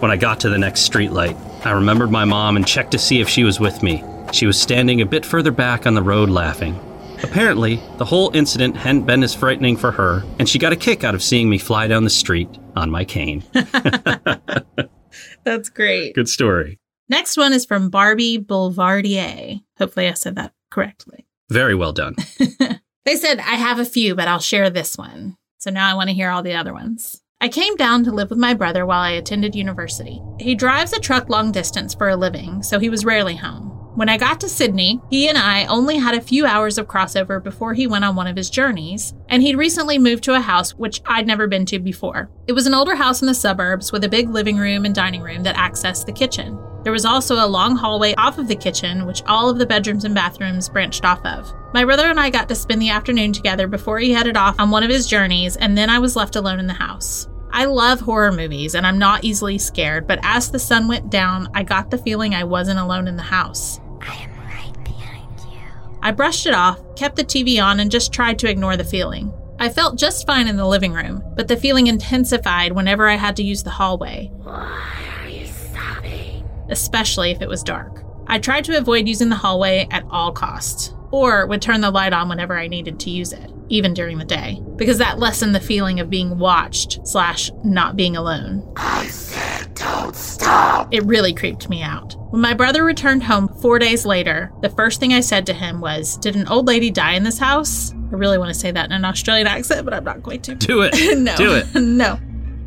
When 0.00 0.10
I 0.10 0.16
got 0.16 0.40
to 0.40 0.48
the 0.48 0.56
next 0.56 0.90
streetlight, 0.90 1.36
I 1.66 1.72
remembered 1.72 2.10
my 2.10 2.24
mom 2.24 2.56
and 2.56 2.66
checked 2.66 2.92
to 2.92 2.98
see 2.98 3.20
if 3.20 3.28
she 3.28 3.44
was 3.44 3.60
with 3.60 3.82
me. 3.82 4.02
She 4.32 4.46
was 4.46 4.58
standing 4.58 5.02
a 5.02 5.06
bit 5.06 5.26
further 5.26 5.50
back 5.50 5.86
on 5.86 5.92
the 5.92 6.02
road 6.02 6.30
laughing. 6.30 6.80
Apparently, 7.22 7.82
the 7.98 8.06
whole 8.06 8.34
incident 8.34 8.78
hadn't 8.78 9.04
been 9.04 9.22
as 9.22 9.34
frightening 9.34 9.76
for 9.76 9.92
her, 9.92 10.24
and 10.38 10.48
she 10.48 10.58
got 10.58 10.72
a 10.72 10.76
kick 10.76 11.04
out 11.04 11.14
of 11.14 11.22
seeing 11.22 11.50
me 11.50 11.58
fly 11.58 11.86
down 11.86 12.04
the 12.04 12.08
street 12.08 12.48
on 12.74 12.90
my 12.90 13.04
cane. 13.04 13.44
That's 15.44 15.68
great. 15.68 16.14
Good 16.14 16.28
story. 16.28 16.78
Next 17.08 17.36
one 17.36 17.52
is 17.52 17.64
from 17.64 17.90
Barbie 17.90 18.38
Boulevardier. 18.38 19.60
Hopefully, 19.78 20.08
I 20.08 20.12
said 20.12 20.36
that 20.36 20.52
correctly. 20.70 21.26
Very 21.48 21.74
well 21.74 21.92
done. 21.92 22.14
They 23.04 23.16
said, 23.16 23.38
I 23.40 23.54
have 23.54 23.78
a 23.78 23.84
few, 23.84 24.14
but 24.14 24.28
I'll 24.28 24.40
share 24.40 24.70
this 24.70 24.98
one. 24.98 25.36
So 25.58 25.70
now 25.70 25.90
I 25.90 25.94
want 25.94 26.08
to 26.08 26.14
hear 26.14 26.30
all 26.30 26.42
the 26.42 26.54
other 26.54 26.72
ones. 26.72 27.22
I 27.40 27.48
came 27.48 27.74
down 27.76 28.04
to 28.04 28.12
live 28.12 28.28
with 28.28 28.38
my 28.38 28.52
brother 28.52 28.84
while 28.84 29.00
I 29.00 29.12
attended 29.12 29.54
university. 29.54 30.20
He 30.38 30.54
drives 30.54 30.92
a 30.92 31.00
truck 31.00 31.30
long 31.30 31.52
distance 31.52 31.94
for 31.94 32.10
a 32.10 32.16
living, 32.16 32.62
so 32.62 32.78
he 32.78 32.90
was 32.90 33.04
rarely 33.04 33.36
home. 33.36 33.79
When 34.00 34.08
I 34.08 34.16
got 34.16 34.40
to 34.40 34.48
Sydney, 34.48 34.98
he 35.10 35.28
and 35.28 35.36
I 35.36 35.66
only 35.66 35.98
had 35.98 36.14
a 36.14 36.22
few 36.22 36.46
hours 36.46 36.78
of 36.78 36.88
crossover 36.88 37.38
before 37.44 37.74
he 37.74 37.86
went 37.86 38.02
on 38.02 38.16
one 38.16 38.26
of 38.26 38.34
his 38.34 38.48
journeys, 38.48 39.12
and 39.28 39.42
he'd 39.42 39.58
recently 39.58 39.98
moved 39.98 40.24
to 40.24 40.32
a 40.32 40.40
house 40.40 40.70
which 40.70 41.02
I'd 41.04 41.26
never 41.26 41.46
been 41.46 41.66
to 41.66 41.78
before. 41.78 42.30
It 42.46 42.54
was 42.54 42.66
an 42.66 42.72
older 42.72 42.94
house 42.94 43.20
in 43.20 43.26
the 43.26 43.34
suburbs 43.34 43.92
with 43.92 44.02
a 44.02 44.08
big 44.08 44.30
living 44.30 44.56
room 44.56 44.86
and 44.86 44.94
dining 44.94 45.20
room 45.20 45.42
that 45.42 45.56
accessed 45.56 46.06
the 46.06 46.14
kitchen. 46.14 46.58
There 46.82 46.94
was 46.94 47.04
also 47.04 47.34
a 47.34 47.46
long 47.46 47.76
hallway 47.76 48.14
off 48.14 48.38
of 48.38 48.48
the 48.48 48.56
kitchen, 48.56 49.04
which 49.04 49.22
all 49.26 49.50
of 49.50 49.58
the 49.58 49.66
bedrooms 49.66 50.06
and 50.06 50.14
bathrooms 50.14 50.70
branched 50.70 51.04
off 51.04 51.22
of. 51.26 51.52
My 51.74 51.84
brother 51.84 52.08
and 52.08 52.18
I 52.18 52.30
got 52.30 52.48
to 52.48 52.54
spend 52.54 52.80
the 52.80 52.88
afternoon 52.88 53.34
together 53.34 53.66
before 53.66 53.98
he 53.98 54.14
headed 54.14 54.34
off 54.34 54.58
on 54.58 54.70
one 54.70 54.82
of 54.82 54.88
his 54.88 55.06
journeys, 55.06 55.56
and 55.56 55.76
then 55.76 55.90
I 55.90 55.98
was 55.98 56.16
left 56.16 56.36
alone 56.36 56.58
in 56.58 56.66
the 56.66 56.72
house. 56.72 57.28
I 57.52 57.66
love 57.66 58.00
horror 58.00 58.32
movies 58.32 58.74
and 58.74 58.86
I'm 58.86 58.98
not 58.98 59.24
easily 59.24 59.58
scared, 59.58 60.06
but 60.06 60.20
as 60.22 60.50
the 60.50 60.58
sun 60.58 60.88
went 60.88 61.10
down, 61.10 61.48
I 61.52 61.64
got 61.64 61.90
the 61.90 61.98
feeling 61.98 62.34
I 62.34 62.44
wasn't 62.44 62.78
alone 62.78 63.06
in 63.06 63.16
the 63.16 63.22
house. 63.22 63.78
I 64.00 64.14
am 64.22 64.30
right 64.38 64.84
behind 64.84 65.40
you. 65.52 65.60
I 66.02 66.10
brushed 66.12 66.46
it 66.46 66.54
off, 66.54 66.78
kept 66.96 67.16
the 67.16 67.24
TV 67.24 67.62
on, 67.62 67.80
and 67.80 67.90
just 67.90 68.12
tried 68.12 68.38
to 68.40 68.48
ignore 68.50 68.76
the 68.76 68.84
feeling. 68.84 69.32
I 69.58 69.68
felt 69.68 69.98
just 69.98 70.26
fine 70.26 70.48
in 70.48 70.56
the 70.56 70.66
living 70.66 70.92
room, 70.92 71.22
but 71.36 71.46
the 71.48 71.56
feeling 71.56 71.86
intensified 71.86 72.72
whenever 72.72 73.08
I 73.08 73.16
had 73.16 73.36
to 73.36 73.42
use 73.42 73.62
the 73.62 73.70
hallway, 73.70 74.30
Why 74.42 74.80
are 75.22 75.28
you 75.28 75.46
sobbing? 75.46 76.48
especially 76.70 77.30
if 77.30 77.42
it 77.42 77.48
was 77.48 77.62
dark. 77.62 78.02
I 78.26 78.38
tried 78.38 78.64
to 78.64 78.78
avoid 78.78 79.06
using 79.08 79.28
the 79.28 79.36
hallway 79.36 79.86
at 79.90 80.04
all 80.10 80.32
costs. 80.32 80.94
or 81.12 81.44
would 81.46 81.60
turn 81.60 81.80
the 81.80 81.90
light 81.90 82.12
on 82.12 82.28
whenever 82.28 82.56
I 82.56 82.68
needed 82.68 83.00
to 83.00 83.10
use 83.10 83.32
it, 83.32 83.50
even 83.70 83.94
during 83.94 84.18
the 84.18 84.24
day, 84.24 84.60
because 84.76 84.98
that 84.98 85.18
lessened 85.18 85.54
the 85.54 85.60
feeling 85.60 86.00
of 86.00 86.10
being 86.10 86.38
watched 86.38 87.06
slash 87.06 87.50
not 87.64 87.96
being 87.96 88.16
alone. 88.16 88.70
I 88.76 89.06
said 89.06 89.74
don't 89.74 90.14
stop. 90.14 90.92
It 90.92 91.04
really 91.04 91.32
creeped 91.32 91.68
me 91.70 91.82
out. 91.82 92.14
When 92.30 92.42
my 92.42 92.52
brother 92.52 92.84
returned 92.84 93.22
home 93.22 93.48
four 93.60 93.78
days 93.78 94.04
later, 94.04 94.52
the 94.60 94.68
first 94.70 95.00
thing 95.00 95.12
I 95.12 95.20
said 95.20 95.46
to 95.46 95.54
him 95.54 95.80
was, 95.80 96.16
Did 96.18 96.36
an 96.36 96.48
old 96.48 96.66
lady 96.66 96.90
die 96.90 97.14
in 97.14 97.24
this 97.24 97.38
house? 97.38 97.92
I 97.92 98.16
really 98.16 98.38
want 98.38 98.52
to 98.52 98.58
say 98.58 98.70
that 98.70 98.86
in 98.86 98.92
an 98.92 99.04
Australian 99.04 99.46
accent, 99.46 99.84
but 99.84 99.94
I'm 99.94 100.04
not 100.04 100.22
going 100.22 100.42
to. 100.42 100.54
Do 100.54 100.82
it. 100.82 100.94
no. 101.18 101.36
Do 101.36 101.54
it. 101.54 101.74
no. 101.80 102.18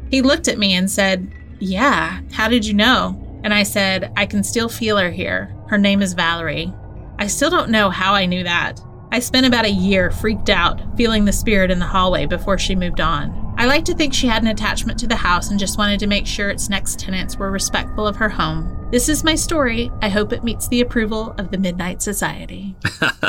He 0.09 0.21
looked 0.21 0.47
at 0.47 0.57
me 0.57 0.73
and 0.73 0.89
said, 0.89 1.31
Yeah, 1.59 2.21
how 2.31 2.47
did 2.47 2.65
you 2.65 2.73
know? 2.73 3.19
And 3.43 3.53
I 3.53 3.63
said, 3.63 4.11
I 4.15 4.25
can 4.25 4.43
still 4.43 4.69
feel 4.69 4.97
her 4.97 5.11
here. 5.11 5.53
Her 5.67 5.77
name 5.77 6.01
is 6.01 6.13
Valerie. 6.13 6.73
I 7.19 7.27
still 7.27 7.49
don't 7.49 7.69
know 7.69 7.89
how 7.89 8.13
I 8.13 8.25
knew 8.25 8.43
that. 8.43 8.79
I 9.13 9.19
spent 9.19 9.45
about 9.45 9.65
a 9.65 9.69
year 9.69 10.09
freaked 10.09 10.49
out, 10.49 10.81
feeling 10.97 11.23
the 11.23 11.31
spirit 11.31 11.69
in 11.69 11.77
the 11.77 11.85
hallway 11.85 12.25
before 12.25 12.57
she 12.57 12.73
moved 12.73 12.99
on. 12.99 13.53
I 13.59 13.67
like 13.67 13.85
to 13.85 13.93
think 13.93 14.11
she 14.11 14.25
had 14.25 14.41
an 14.41 14.47
attachment 14.47 14.97
to 15.01 15.07
the 15.07 15.15
house 15.15 15.51
and 15.51 15.59
just 15.59 15.77
wanted 15.77 15.99
to 15.99 16.07
make 16.07 16.25
sure 16.25 16.49
its 16.49 16.67
next 16.67 16.97
tenants 16.97 17.37
were 17.37 17.51
respectful 17.51 18.07
of 18.07 18.15
her 18.15 18.27
home. 18.27 18.87
This 18.89 19.09
is 19.09 19.23
my 19.23 19.35
story. 19.35 19.91
I 20.01 20.09
hope 20.09 20.33
it 20.33 20.43
meets 20.43 20.67
the 20.67 20.81
approval 20.81 21.35
of 21.37 21.51
the 21.51 21.59
Midnight 21.59 22.01
Society. 22.01 22.75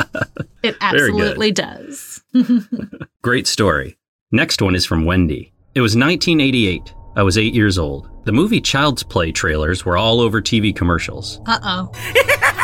it 0.63 0.75
absolutely 0.81 1.51
does. 1.51 2.23
Great 3.21 3.45
story. 3.45 3.99
Next 4.31 4.63
one 4.63 4.73
is 4.73 4.87
from 4.87 5.05
Wendy. 5.05 5.53
It 5.75 5.81
was 5.81 5.95
1988. 5.95 6.95
I 7.15 7.21
was 7.21 7.37
eight 7.37 7.53
years 7.53 7.77
old. 7.77 8.09
The 8.25 8.31
movie 8.31 8.59
Child's 8.59 9.03
Play 9.03 9.31
trailers 9.31 9.85
were 9.85 9.97
all 9.97 10.19
over 10.19 10.41
TV 10.41 10.75
commercials. 10.75 11.41
Uh 11.45 11.59
oh. 11.61 11.91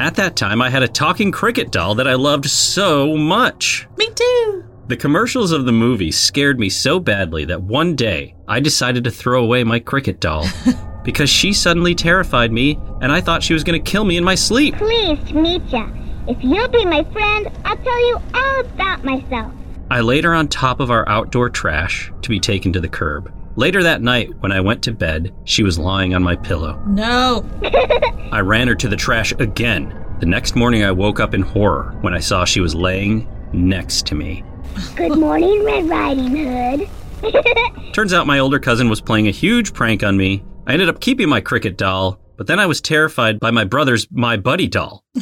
At 0.00 0.16
that 0.16 0.36
time, 0.36 0.60
I 0.60 0.70
had 0.70 0.82
a 0.82 0.88
talking 0.88 1.32
cricket 1.32 1.70
doll 1.70 1.94
that 1.94 2.08
I 2.08 2.14
loved 2.14 2.46
so 2.46 3.16
much. 3.16 3.86
Me 3.96 4.08
too. 4.14 4.64
The 4.86 4.96
commercials 4.96 5.50
of 5.50 5.64
the 5.64 5.72
movie 5.72 6.10
scared 6.12 6.60
me 6.60 6.68
so 6.68 7.00
badly 7.00 7.46
that 7.46 7.62
one 7.62 7.96
day 7.96 8.34
I 8.46 8.60
decided 8.60 9.04
to 9.04 9.10
throw 9.10 9.42
away 9.42 9.64
my 9.64 9.78
cricket 9.78 10.20
doll 10.20 10.46
because 11.04 11.30
she 11.30 11.54
suddenly 11.54 11.94
terrified 11.94 12.52
me 12.52 12.78
and 13.00 13.10
I 13.10 13.22
thought 13.22 13.42
she 13.42 13.54
was 13.54 13.64
going 13.64 13.82
to 13.82 13.90
kill 13.90 14.04
me 14.04 14.18
in 14.18 14.24
my 14.24 14.34
sleep. 14.34 14.76
Please, 14.76 15.18
to 15.28 15.34
meet 15.34 15.62
ya. 15.68 15.88
If 16.28 16.42
you'll 16.42 16.68
be 16.68 16.84
my 16.84 17.04
friend, 17.12 17.50
I'll 17.64 17.76
tell 17.76 18.08
you 18.08 18.20
all 18.34 18.60
about 18.60 19.04
myself. 19.04 19.52
I 19.90 20.00
laid 20.00 20.24
her 20.24 20.34
on 20.34 20.48
top 20.48 20.80
of 20.80 20.90
our 20.90 21.08
outdoor 21.08 21.50
trash 21.50 22.12
to 22.22 22.28
be 22.28 22.40
taken 22.40 22.72
to 22.74 22.80
the 22.80 22.88
curb. 22.88 23.32
Later 23.56 23.84
that 23.84 24.02
night, 24.02 24.30
when 24.40 24.50
I 24.50 24.60
went 24.60 24.82
to 24.82 24.92
bed, 24.92 25.32
she 25.44 25.62
was 25.62 25.78
lying 25.78 26.12
on 26.12 26.24
my 26.24 26.34
pillow. 26.34 26.82
No. 26.88 27.48
I 28.32 28.40
ran 28.40 28.66
her 28.66 28.74
to 28.74 28.88
the 28.88 28.96
trash 28.96 29.32
again. 29.38 29.94
The 30.18 30.26
next 30.26 30.56
morning, 30.56 30.82
I 30.82 30.90
woke 30.90 31.20
up 31.20 31.34
in 31.34 31.42
horror 31.42 31.96
when 32.00 32.14
I 32.14 32.18
saw 32.18 32.44
she 32.44 32.60
was 32.60 32.74
laying 32.74 33.28
next 33.52 34.06
to 34.08 34.16
me. 34.16 34.42
Good 34.96 35.16
morning, 35.16 35.64
Red 35.64 35.88
Riding 35.88 36.36
Hood. 36.36 36.88
Turns 37.92 38.12
out 38.12 38.26
my 38.26 38.40
older 38.40 38.58
cousin 38.58 38.88
was 38.88 39.00
playing 39.00 39.28
a 39.28 39.32
huge 39.32 39.72
prank 39.72 40.02
on 40.02 40.16
me. 40.16 40.42
I 40.66 40.72
ended 40.72 40.88
up 40.88 41.00
keeping 41.00 41.28
my 41.28 41.40
cricket 41.40 41.76
doll, 41.78 42.18
but 42.36 42.48
then 42.48 42.58
I 42.58 42.66
was 42.66 42.80
terrified 42.80 43.38
by 43.38 43.52
my 43.52 43.64
brother's 43.64 44.08
My 44.10 44.36
Buddy 44.36 44.66
doll. 44.66 45.04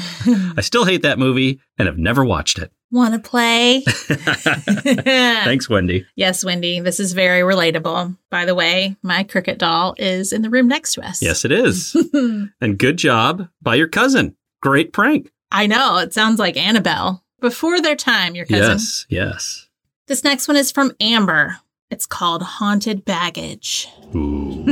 I 0.57 0.63
still 0.63 0.87
hate 0.87 1.03
that 1.03 1.19
movie 1.19 1.61
and 1.77 1.87
have 1.87 1.99
never 1.99 2.25
watched 2.25 2.59
it. 2.59 2.73
Want 2.93 3.15
to 3.15 3.21
play? 3.21 3.81
Thanks, 3.87 5.69
Wendy. 5.69 6.07
Yes, 6.15 6.45
Wendy, 6.45 6.79
this 6.79 7.01
is 7.01 7.15
very 7.15 7.41
relatable. 7.41 8.15
By 8.31 8.45
the 8.45 8.55
way, 8.55 8.97
my 9.03 9.23
cricket 9.25 9.59
doll 9.59 9.95
is 9.97 10.31
in 10.31 10.43
the 10.43 10.51
room 10.51 10.69
next 10.69 10.93
to 10.95 11.07
us. 11.07 11.23
Yes, 11.23 11.47
it 11.47 11.53
is. 11.53 11.97
and 12.61 12.79
good 12.79 12.99
job 12.99 13.49
by 13.63 13.77
your 13.77 13.89
cousin. 13.89 14.37
Great 14.61 14.93
prank. 14.93 15.33
I 15.51 15.67
know. 15.67 15.97
It 15.99 16.13
sounds 16.13 16.39
like 16.39 16.59
Annabelle. 16.59 17.25
Before 17.41 17.81
their 17.81 17.97
time, 17.97 18.35
your 18.35 18.45
cousin. 18.45 18.73
Yes, 18.73 19.07
yes. 19.09 19.69
This 20.07 20.23
next 20.23 20.47
one 20.47 20.59
is 20.59 20.71
from 20.71 20.93
Amber. 21.01 21.57
It's 21.91 22.05
called 22.05 22.43
Haunted 22.43 23.07
Baggage. 23.07 23.89
Ooh. 24.15 24.65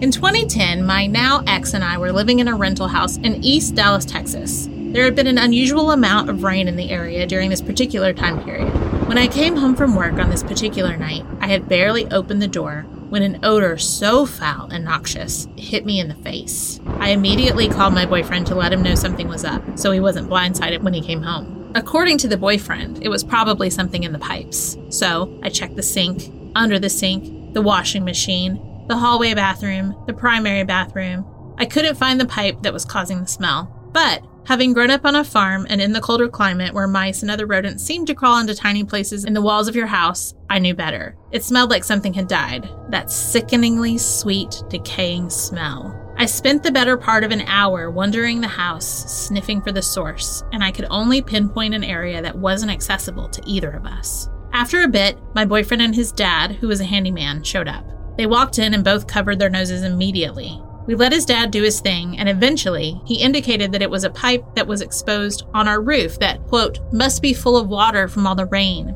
In 0.00 0.10
2010, 0.10 0.84
my 0.84 1.06
now 1.06 1.44
ex 1.46 1.72
and 1.72 1.84
I 1.84 1.98
were 1.98 2.12
living 2.12 2.40
in 2.40 2.48
a 2.48 2.56
rental 2.56 2.88
house 2.88 3.16
in 3.18 3.42
East 3.44 3.76
Dallas, 3.76 4.04
Texas. 4.04 4.68
There 4.94 5.02
had 5.02 5.16
been 5.16 5.26
an 5.26 5.38
unusual 5.38 5.90
amount 5.90 6.30
of 6.30 6.44
rain 6.44 6.68
in 6.68 6.76
the 6.76 6.90
area 6.90 7.26
during 7.26 7.50
this 7.50 7.60
particular 7.60 8.12
time 8.12 8.44
period. 8.44 8.70
When 9.08 9.18
I 9.18 9.26
came 9.26 9.56
home 9.56 9.74
from 9.74 9.96
work 9.96 10.20
on 10.20 10.30
this 10.30 10.44
particular 10.44 10.96
night, 10.96 11.26
I 11.40 11.48
had 11.48 11.68
barely 11.68 12.08
opened 12.12 12.40
the 12.40 12.46
door 12.46 12.82
when 13.08 13.24
an 13.24 13.40
odor 13.42 13.76
so 13.76 14.24
foul 14.24 14.68
and 14.70 14.84
noxious 14.84 15.48
hit 15.56 15.84
me 15.84 15.98
in 15.98 16.06
the 16.06 16.14
face. 16.14 16.78
I 17.00 17.08
immediately 17.08 17.68
called 17.68 17.92
my 17.92 18.06
boyfriend 18.06 18.46
to 18.46 18.54
let 18.54 18.72
him 18.72 18.84
know 18.84 18.94
something 18.94 19.26
was 19.26 19.44
up 19.44 19.64
so 19.76 19.90
he 19.90 19.98
wasn't 19.98 20.30
blindsided 20.30 20.82
when 20.82 20.94
he 20.94 21.00
came 21.00 21.22
home. 21.22 21.72
According 21.74 22.18
to 22.18 22.28
the 22.28 22.36
boyfriend, 22.36 23.02
it 23.02 23.08
was 23.08 23.24
probably 23.24 23.70
something 23.70 24.04
in 24.04 24.12
the 24.12 24.20
pipes. 24.20 24.76
So 24.90 25.40
I 25.42 25.48
checked 25.48 25.74
the 25.74 25.82
sink, 25.82 26.32
under 26.54 26.78
the 26.78 26.88
sink, 26.88 27.52
the 27.52 27.62
washing 27.62 28.04
machine, 28.04 28.84
the 28.86 28.98
hallway 28.98 29.34
bathroom, 29.34 29.96
the 30.06 30.14
primary 30.14 30.62
bathroom. 30.62 31.26
I 31.58 31.64
couldn't 31.64 31.96
find 31.96 32.20
the 32.20 32.26
pipe 32.26 32.62
that 32.62 32.72
was 32.72 32.84
causing 32.84 33.18
the 33.18 33.26
smell. 33.26 33.72
But 33.92 34.24
having 34.46 34.72
grown 34.72 34.90
up 34.90 35.04
on 35.04 35.16
a 35.16 35.24
farm 35.24 35.66
and 35.68 35.80
in 35.80 35.92
the 35.92 36.00
colder 36.00 36.28
climate 36.28 36.74
where 36.74 36.86
mice 36.86 37.22
and 37.22 37.30
other 37.30 37.46
rodents 37.46 37.82
seem 37.82 38.06
to 38.06 38.14
crawl 38.14 38.38
into 38.38 38.54
tiny 38.54 38.84
places 38.84 39.24
in 39.24 39.34
the 39.34 39.42
walls 39.42 39.68
of 39.68 39.76
your 39.76 39.86
house, 39.86 40.34
I 40.50 40.58
knew 40.58 40.74
better. 40.74 41.16
It 41.32 41.42
smelled 41.42 41.70
like 41.70 41.84
something 41.84 42.12
had 42.14 42.28
died. 42.28 42.68
That 42.90 43.10
sickeningly 43.10 43.98
sweet, 43.98 44.62
decaying 44.68 45.30
smell. 45.30 46.00
I 46.16 46.26
spent 46.26 46.62
the 46.62 46.70
better 46.70 46.96
part 46.96 47.24
of 47.24 47.32
an 47.32 47.42
hour 47.42 47.90
wandering 47.90 48.40
the 48.40 48.46
house, 48.46 48.86
sniffing 49.12 49.60
for 49.60 49.72
the 49.72 49.82
source, 49.82 50.44
and 50.52 50.62
I 50.62 50.70
could 50.70 50.86
only 50.90 51.20
pinpoint 51.20 51.74
an 51.74 51.82
area 51.82 52.22
that 52.22 52.38
wasn't 52.38 52.70
accessible 52.70 53.28
to 53.30 53.42
either 53.46 53.70
of 53.70 53.84
us. 53.84 54.28
After 54.52 54.82
a 54.82 54.88
bit, 54.88 55.18
my 55.34 55.44
boyfriend 55.44 55.82
and 55.82 55.94
his 55.94 56.12
dad, 56.12 56.52
who 56.52 56.68
was 56.68 56.80
a 56.80 56.84
handyman, 56.84 57.42
showed 57.42 57.66
up. 57.66 57.84
They 58.16 58.26
walked 58.26 58.60
in 58.60 58.74
and 58.74 58.84
both 58.84 59.08
covered 59.08 59.40
their 59.40 59.50
noses 59.50 59.82
immediately. 59.82 60.62
We 60.86 60.94
let 60.94 61.12
his 61.12 61.24
dad 61.24 61.50
do 61.50 61.62
his 61.62 61.80
thing, 61.80 62.18
and 62.18 62.28
eventually 62.28 63.00
he 63.06 63.22
indicated 63.22 63.72
that 63.72 63.82
it 63.82 63.90
was 63.90 64.04
a 64.04 64.10
pipe 64.10 64.44
that 64.54 64.66
was 64.66 64.82
exposed 64.82 65.44
on 65.54 65.66
our 65.66 65.80
roof 65.80 66.18
that, 66.18 66.46
quote, 66.48 66.80
must 66.92 67.22
be 67.22 67.32
full 67.32 67.56
of 67.56 67.68
water 67.68 68.06
from 68.06 68.26
all 68.26 68.34
the 68.34 68.46
rain. 68.46 68.94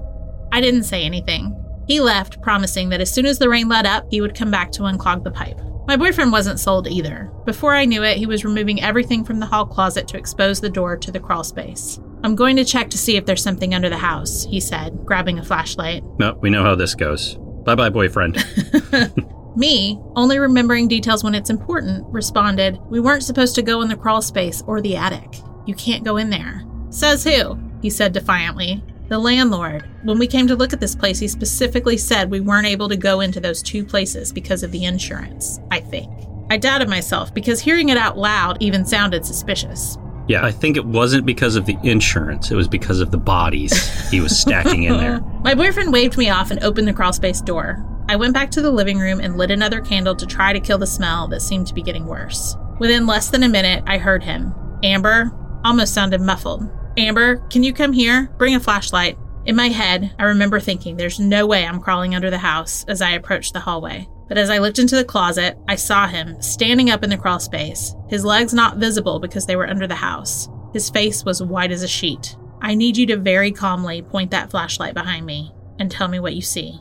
I 0.53 0.61
didn't 0.61 0.85
say 0.85 1.05
anything. 1.05 1.55
He 1.87 2.01
left, 2.01 2.43
promising 2.43 2.91
that 2.91 3.01
as 3.01 3.11
soon 3.11 3.25
as 3.25 3.39
the 3.39 3.49
rain 3.49 3.69
let 3.69 3.87
up, 3.87 4.07
he 4.11 4.21
would 4.21 4.35
come 4.35 4.51
back 4.51 4.71
to 4.73 4.83
unclog 4.83 5.25
the 5.25 5.31
pipe. 5.31 5.59
My 5.87 5.97
boyfriend 5.97 6.33
wasn't 6.33 6.61
sold 6.61 6.87
either. 6.87 7.33
Before 7.47 7.75
I 7.75 7.87
knew 7.87 8.03
it, 8.03 8.19
he 8.19 8.27
was 8.27 8.45
removing 8.45 8.83
everything 8.83 9.25
from 9.25 9.41
the 9.41 9.47
hall 9.47 9.65
closet 9.65 10.07
to 10.09 10.19
expose 10.19 10.61
the 10.61 10.69
door 10.69 10.99
to 10.99 11.11
the 11.11 11.19
crawl 11.19 11.43
space. 11.43 11.99
I'm 12.23 12.35
going 12.35 12.57
to 12.57 12.65
check 12.65 12.91
to 12.91 12.99
see 12.99 13.17
if 13.17 13.25
there's 13.25 13.43
something 13.43 13.75
under 13.75 13.89
the 13.89 13.97
house, 13.97 14.45
he 14.45 14.61
said, 14.61 15.07
grabbing 15.07 15.39
a 15.39 15.45
flashlight. 15.45 16.05
No, 16.19 16.39
we 16.43 16.51
know 16.51 16.63
how 16.63 16.75
this 16.75 16.95
goes. 16.95 17.37
Bye 17.65 17.75
bye, 17.75 17.89
boyfriend. 17.89 18.37
Me, 19.59 19.99
only 20.15 20.39
remembering 20.39 20.87
details 20.87 21.25
when 21.25 21.35
it's 21.35 21.51
important, 21.51 22.07
responded, 22.13 22.79
We 22.91 23.01
weren't 23.01 23.25
supposed 23.25 23.57
to 23.57 23.63
go 23.63 23.83
in 23.83 23.89
the 23.89 23.97
crawl 23.97 24.23
space 24.23 24.63
or 24.69 24.81
the 24.81 24.95
attic. 24.95 25.35
You 25.67 25.75
can't 25.75 26.05
go 26.05 26.17
in 26.17 26.31
there. 26.31 26.63
Says 26.91 27.25
who? 27.25 27.59
He 27.83 27.91
said 27.91 28.13
defiantly. 28.13 28.85
The 29.09 29.19
landlord. 29.19 29.85
When 30.05 30.17
we 30.17 30.29
came 30.29 30.47
to 30.47 30.55
look 30.55 30.73
at 30.73 30.79
this 30.79 30.95
place, 30.95 31.19
he 31.19 31.27
specifically 31.27 31.97
said 31.97 32.31
we 32.31 32.39
weren't 32.39 32.69
able 32.69 32.89
to 32.89 32.97
go 32.97 33.19
into 33.19 33.41
those 33.41 33.61
two 33.61 33.85
places 33.85 34.33
because 34.33 34.63
of 34.63 34.71
the 34.71 34.85
insurance, 34.85 35.59
I 35.73 35.81
think. 35.81 36.09
I 36.51 36.57
doubted 36.57 36.89
myself 36.89 37.35
because 37.35 37.59
hearing 37.59 37.89
it 37.89 37.99
out 37.99 38.17
loud 38.17 38.59
even 38.63 38.87
sounded 38.87 39.27
suspicious. 39.27 39.99
Yeah, 40.29 40.45
I 40.45 40.53
think 40.53 40.77
it 40.77 40.87
wasn't 40.87 41.27
because 41.27 41.57
of 41.57 41.67
the 41.67 41.77
insurance. 41.83 42.53
It 42.53 42.55
was 42.55 42.69
because 42.69 43.01
of 43.01 43.11
the 43.11 43.19
bodies 43.19 44.09
he 44.09 44.21
was 44.21 44.39
stacking 44.39 44.85
in 44.85 44.99
there. 44.99 45.21
My 45.43 45.57
boyfriend 45.57 45.93
waved 45.93 46.17
me 46.17 46.31
off 46.31 46.53
and 46.53 46.63
opened 46.63 46.87
the 46.87 46.93
crawl 46.93 47.13
space 47.13 47.41
door. 47.41 47.85
I 48.11 48.17
went 48.17 48.33
back 48.33 48.51
to 48.53 48.63
the 48.63 48.71
living 48.71 48.99
room 48.99 49.21
and 49.21 49.37
lit 49.37 49.51
another 49.51 49.83
candle 49.83 50.17
to 50.17 50.25
try 50.25 50.55
to 50.55 50.61
kill 50.61 50.79
the 50.79 50.87
smell 50.87 51.29
that 51.29 51.43
seemed 51.43 51.67
to 51.67 51.75
be 51.75 51.83
getting 51.83 52.07
worse. 52.07 52.57
Within 52.79 53.07
less 53.07 53.29
than 53.29 53.43
a 53.43 53.49
minute, 53.49 53.85
I 53.87 53.99
heard 53.99 54.23
him. 54.23 54.55
Amber 54.83 55.31
almost 55.63 55.93
sounded 55.93 56.23
muffled. 56.23 56.71
Amber, 56.97 57.37
can 57.51 57.63
you 57.63 57.75
come 57.75 57.93
here? 57.93 58.33
Bring 58.39 58.55
a 58.55 58.61
flashlight. 58.61 59.19
In 59.45 59.57
my 59.57 59.69
head, 59.69 60.15
I 60.19 60.25
remember 60.25 60.59
thinking 60.59 60.97
there's 60.97 61.21
no 61.21 61.47
way 61.47 61.67
I'm 61.67 61.81
crawling 61.81 62.15
under 62.15 62.31
the 62.31 62.39
house 62.39 62.85
as 62.89 63.03
I 63.03 63.11
approached 63.11 63.53
the 63.53 63.61
hallway. 63.61 64.09
But 64.27 64.39
as 64.39 64.49
I 64.49 64.59
looked 64.59 64.79
into 64.79 64.97
the 64.97 65.05
closet, 65.05 65.59
I 65.69 65.75
saw 65.75 66.07
him 66.07 66.41
standing 66.41 66.89
up 66.89 67.05
in 67.05 67.11
the 67.11 67.19
crawl 67.19 67.41
space, 67.41 67.95
his 68.09 68.25
legs 68.25 68.55
not 68.55 68.79
visible 68.79 69.21
because 69.21 69.45
they 69.45 69.57
were 69.57 69.69
under 69.69 69.87
the 69.87 69.95
house. 69.95 70.49
His 70.73 70.89
face 70.89 71.25
was 71.25 71.43
white 71.43 71.73
as 71.73 71.83
a 71.83 71.89
sheet. 71.89 72.37
I 72.61 72.75
need 72.75 72.97
you 72.97 73.07
to 73.07 73.17
very 73.17 73.53
calmly 73.53 74.01
point 74.01 74.31
that 74.31 74.51
flashlight 74.51 74.95
behind 74.95 75.27
me 75.27 75.53
and 75.79 75.91
tell 75.91 76.09
me 76.09 76.21
what 76.21 76.35
you 76.35 76.43
see. 76.43 76.81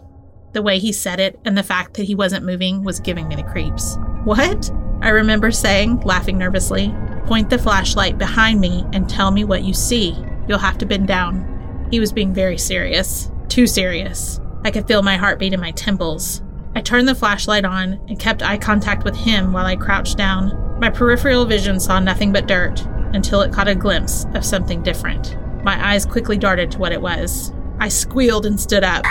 The 0.53 0.61
way 0.61 0.79
he 0.79 0.91
said 0.91 1.19
it 1.19 1.39
and 1.45 1.57
the 1.57 1.63
fact 1.63 1.95
that 1.95 2.03
he 2.03 2.15
wasn't 2.15 2.45
moving 2.45 2.83
was 2.83 2.99
giving 2.99 3.27
me 3.27 3.35
the 3.35 3.43
creeps. 3.43 3.97
What? 4.23 4.71
I 5.01 5.09
remember 5.09 5.51
saying, 5.51 6.01
laughing 6.01 6.37
nervously. 6.37 6.93
Point 7.25 7.49
the 7.49 7.59
flashlight 7.59 8.17
behind 8.17 8.59
me 8.59 8.85
and 8.93 9.09
tell 9.09 9.31
me 9.31 9.43
what 9.43 9.63
you 9.63 9.73
see. 9.73 10.15
You'll 10.47 10.57
have 10.59 10.77
to 10.79 10.85
bend 10.85 11.07
down. 11.07 11.87
He 11.91 11.99
was 11.99 12.11
being 12.11 12.33
very 12.33 12.57
serious. 12.57 13.29
Too 13.49 13.67
serious. 13.67 14.39
I 14.63 14.71
could 14.71 14.87
feel 14.87 15.03
my 15.03 15.17
heartbeat 15.17 15.53
in 15.53 15.59
my 15.59 15.71
temples. 15.71 16.41
I 16.75 16.81
turned 16.81 17.07
the 17.07 17.15
flashlight 17.15 17.65
on 17.65 17.93
and 18.07 18.19
kept 18.19 18.41
eye 18.41 18.57
contact 18.57 19.03
with 19.03 19.15
him 19.15 19.53
while 19.53 19.65
I 19.65 19.75
crouched 19.75 20.17
down. 20.17 20.79
My 20.79 20.89
peripheral 20.89 21.45
vision 21.45 21.79
saw 21.79 21.99
nothing 21.99 22.31
but 22.31 22.47
dirt. 22.47 22.85
until 23.13 23.41
it 23.41 23.51
caught 23.51 23.67
a 23.67 23.75
glimpse 23.75 24.25
of 24.33 24.45
something 24.45 24.83
different. 24.83 25.37
My 25.63 25.93
eyes 25.93 26.05
quickly 26.05 26.37
darted 26.37 26.71
to 26.71 26.79
what 26.79 26.91
it 26.91 27.01
was. 27.01 27.53
I 27.79 27.89
squealed 27.89 28.45
and 28.45 28.59
stood 28.59 28.83
up. 28.83 29.05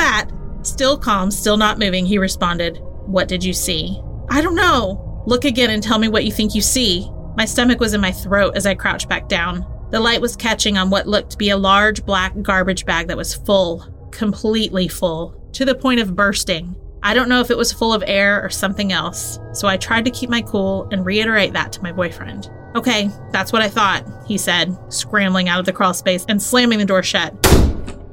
That? 0.00 0.30
Still 0.62 0.96
calm, 0.96 1.30
still 1.30 1.58
not 1.58 1.78
moving, 1.78 2.06
he 2.06 2.16
responded. 2.16 2.78
What 3.06 3.28
did 3.28 3.44
you 3.44 3.52
see? 3.52 4.00
I 4.30 4.40
don't 4.40 4.54
know. 4.54 5.22
Look 5.26 5.44
again 5.44 5.70
and 5.70 5.82
tell 5.82 5.98
me 5.98 6.08
what 6.08 6.24
you 6.24 6.32
think 6.32 6.54
you 6.54 6.62
see. 6.62 7.10
My 7.36 7.44
stomach 7.44 7.80
was 7.80 7.92
in 7.92 8.00
my 8.00 8.12
throat 8.12 8.56
as 8.56 8.66
I 8.66 8.74
crouched 8.74 9.08
back 9.08 9.28
down. 9.28 9.66
The 9.90 10.00
light 10.00 10.20
was 10.20 10.36
catching 10.36 10.78
on 10.78 10.88
what 10.88 11.06
looked 11.06 11.32
to 11.32 11.36
be 11.36 11.50
a 11.50 11.56
large 11.56 12.04
black 12.06 12.32
garbage 12.40 12.86
bag 12.86 13.08
that 13.08 13.16
was 13.16 13.34
full, 13.34 13.84
completely 14.10 14.88
full, 14.88 15.48
to 15.52 15.64
the 15.64 15.74
point 15.74 16.00
of 16.00 16.16
bursting. 16.16 16.74
I 17.02 17.12
don't 17.12 17.28
know 17.28 17.40
if 17.40 17.50
it 17.50 17.56
was 17.56 17.72
full 17.72 17.92
of 17.92 18.04
air 18.06 18.42
or 18.42 18.50
something 18.50 18.92
else, 18.92 19.38
so 19.52 19.68
I 19.68 19.76
tried 19.76 20.04
to 20.06 20.10
keep 20.10 20.30
my 20.30 20.42
cool 20.42 20.88
and 20.92 21.04
reiterate 21.04 21.52
that 21.52 21.72
to 21.72 21.82
my 21.82 21.92
boyfriend. 21.92 22.50
Okay, 22.76 23.10
that's 23.32 23.52
what 23.52 23.62
I 23.62 23.68
thought, 23.68 24.04
he 24.26 24.38
said, 24.38 24.76
scrambling 24.88 25.48
out 25.48 25.60
of 25.60 25.66
the 25.66 25.72
crawl 25.72 25.92
space 25.92 26.24
and 26.28 26.40
slamming 26.40 26.78
the 26.78 26.84
door 26.84 27.02
shut, 27.02 27.34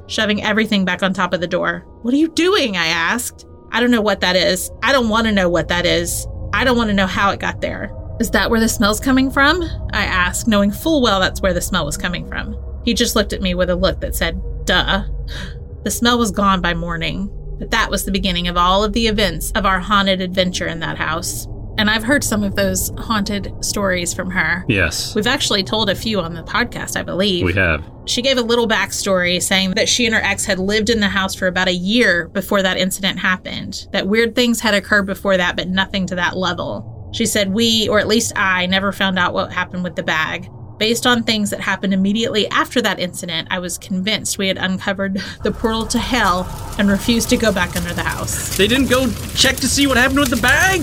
shoving 0.08 0.44
everything 0.44 0.86
back 0.86 1.04
on 1.04 1.14
top 1.14 1.34
of 1.34 1.42
the 1.42 1.48
door. 1.48 1.86
What 2.02 2.14
are 2.14 2.18
you 2.18 2.30
doing? 2.30 2.78
I 2.78 2.88
asked. 2.88 3.46
I 3.72 3.80
don't 3.80 3.92
know 3.92 4.02
what 4.02 4.22
that 4.22 4.36
is. 4.36 4.72
I 4.82 4.92
don't 4.92 5.10
want 5.10 5.28
to 5.28 5.34
know 5.34 5.50
what 5.50 5.68
that 5.68 5.86
is. 5.86 6.26
I 6.54 6.64
don't 6.64 6.78
want 6.78 6.90
to 6.90 6.96
know 6.96 7.08
how 7.08 7.32
it 7.32 7.40
got 7.40 7.62
there. 7.62 7.94
Is 8.20 8.32
that 8.32 8.50
where 8.50 8.60
the 8.60 8.70
smell's 8.70 9.00
coming 9.00 9.30
from? 9.30 9.62
I 9.94 10.06
asked, 10.06 10.48
knowing 10.48 10.72
full 10.72 11.02
well 11.02 11.20
that's 11.20 11.42
where 11.42 11.54
the 11.54 11.62
smell 11.62 11.86
was 11.86 11.98
coming 11.98 12.28
from. 12.28 12.58
He 12.84 12.94
just 12.94 13.16
looked 13.16 13.34
at 13.34 13.42
me 13.42 13.54
with 13.54 13.70
a 13.70 13.76
look 13.76 14.00
that 14.02 14.16
said, 14.16 14.42
duh. 14.66 15.04
The 15.84 15.92
smell 15.92 16.18
was 16.18 16.32
gone 16.32 16.60
by 16.60 16.74
morning, 16.74 17.30
but 17.60 17.72
that 17.72 17.90
was 17.90 18.04
the 18.04 18.12
beginning 18.12 18.50
of 18.50 18.58
all 18.58 18.84
of 18.84 18.92
the 18.92 19.08
events 19.08 19.52
of 19.52 19.66
our 19.66 19.80
haunted 19.80 20.20
adventure 20.20 20.68
in 20.68 20.82
that 20.82 20.98
house. 20.98 21.48
And 21.78 21.90
I've 21.90 22.04
heard 22.04 22.24
some 22.24 22.44
of 22.44 22.56
those 22.56 22.92
haunted 22.98 23.54
stories 23.64 24.14
from 24.14 24.32
her. 24.32 24.66
Yes, 24.68 25.14
We've 25.14 25.28
actually 25.28 25.64
told 25.64 25.90
a 25.90 25.96
few 25.96 26.20
on 26.20 26.34
the 26.34 26.44
podcast, 26.44 26.98
I 26.98 27.04
believe. 27.04 27.46
we 27.46 27.54
have. 27.54 27.84
She 28.06 28.22
gave 28.22 28.38
a 28.38 28.42
little 28.42 28.68
backstory 28.68 29.42
saying 29.42 29.72
that 29.72 29.88
she 29.88 30.06
and 30.06 30.16
her 30.16 30.22
ex 30.22 30.46
had 30.46 30.60
lived 30.60 30.90
in 30.90 31.02
the 31.02 31.10
house 31.10 31.36
for 31.36 31.46
about 31.48 31.68
a 31.68 31.74
year 31.74 32.30
before 32.30 32.62
that 32.64 32.78
incident 32.78 33.20
happened, 33.20 33.88
that 33.92 34.08
weird 34.08 34.34
things 34.34 34.60
had 34.62 34.74
occurred 34.74 35.06
before 35.06 35.38
that, 35.38 35.56
but 35.56 35.68
nothing 35.68 36.08
to 36.08 36.16
that 36.16 36.36
level. 36.36 36.94
She 37.14 37.26
said, 37.26 37.54
We, 37.54 37.88
or 37.90 38.00
at 38.00 38.08
least 38.08 38.34
I, 38.36 38.66
never 38.66 38.92
found 38.92 39.20
out 39.20 39.34
what 39.34 39.52
happened 39.52 39.84
with 39.84 39.96
the 39.96 40.04
bag. 40.04 40.50
Based 40.78 41.08
on 41.08 41.24
things 41.24 41.50
that 41.50 41.60
happened 41.60 41.94
immediately 41.94 42.48
after 42.50 42.82
that 42.82 43.00
incident, 43.00 43.48
I 43.50 43.58
was 43.60 43.78
convinced 43.80 44.38
we 44.38 44.48
had 44.48 44.58
uncovered 44.58 45.16
the 45.44 45.52
portal 45.52 45.88
to 45.88 45.98
hell 45.98 46.48
and 46.78 46.88
refused 46.88 47.30
to 47.30 47.38
go 47.38 47.52
back 47.52 47.76
under 47.76 47.94
the 47.94 48.04
house. 48.04 48.56
They 48.58 48.68
didn't 48.68 48.88
go 48.90 49.10
check 49.36 49.56
to 49.58 49.68
see 49.68 49.88
what 49.88 49.98
happened 49.98 50.20
with 50.20 50.30
the 50.30 50.36
bag? 50.38 50.82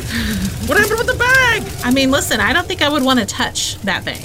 What 0.68 0.78
happened 0.78 0.98
with 0.98 1.06
the 1.06 1.16
bag? 1.18 1.62
I 1.84 1.92
mean, 1.92 2.10
listen, 2.10 2.40
I 2.40 2.52
don't 2.52 2.66
think 2.66 2.82
I 2.82 2.88
would 2.88 3.04
want 3.04 3.20
to 3.20 3.26
touch 3.26 3.78
that 3.82 4.02
thing. 4.02 4.20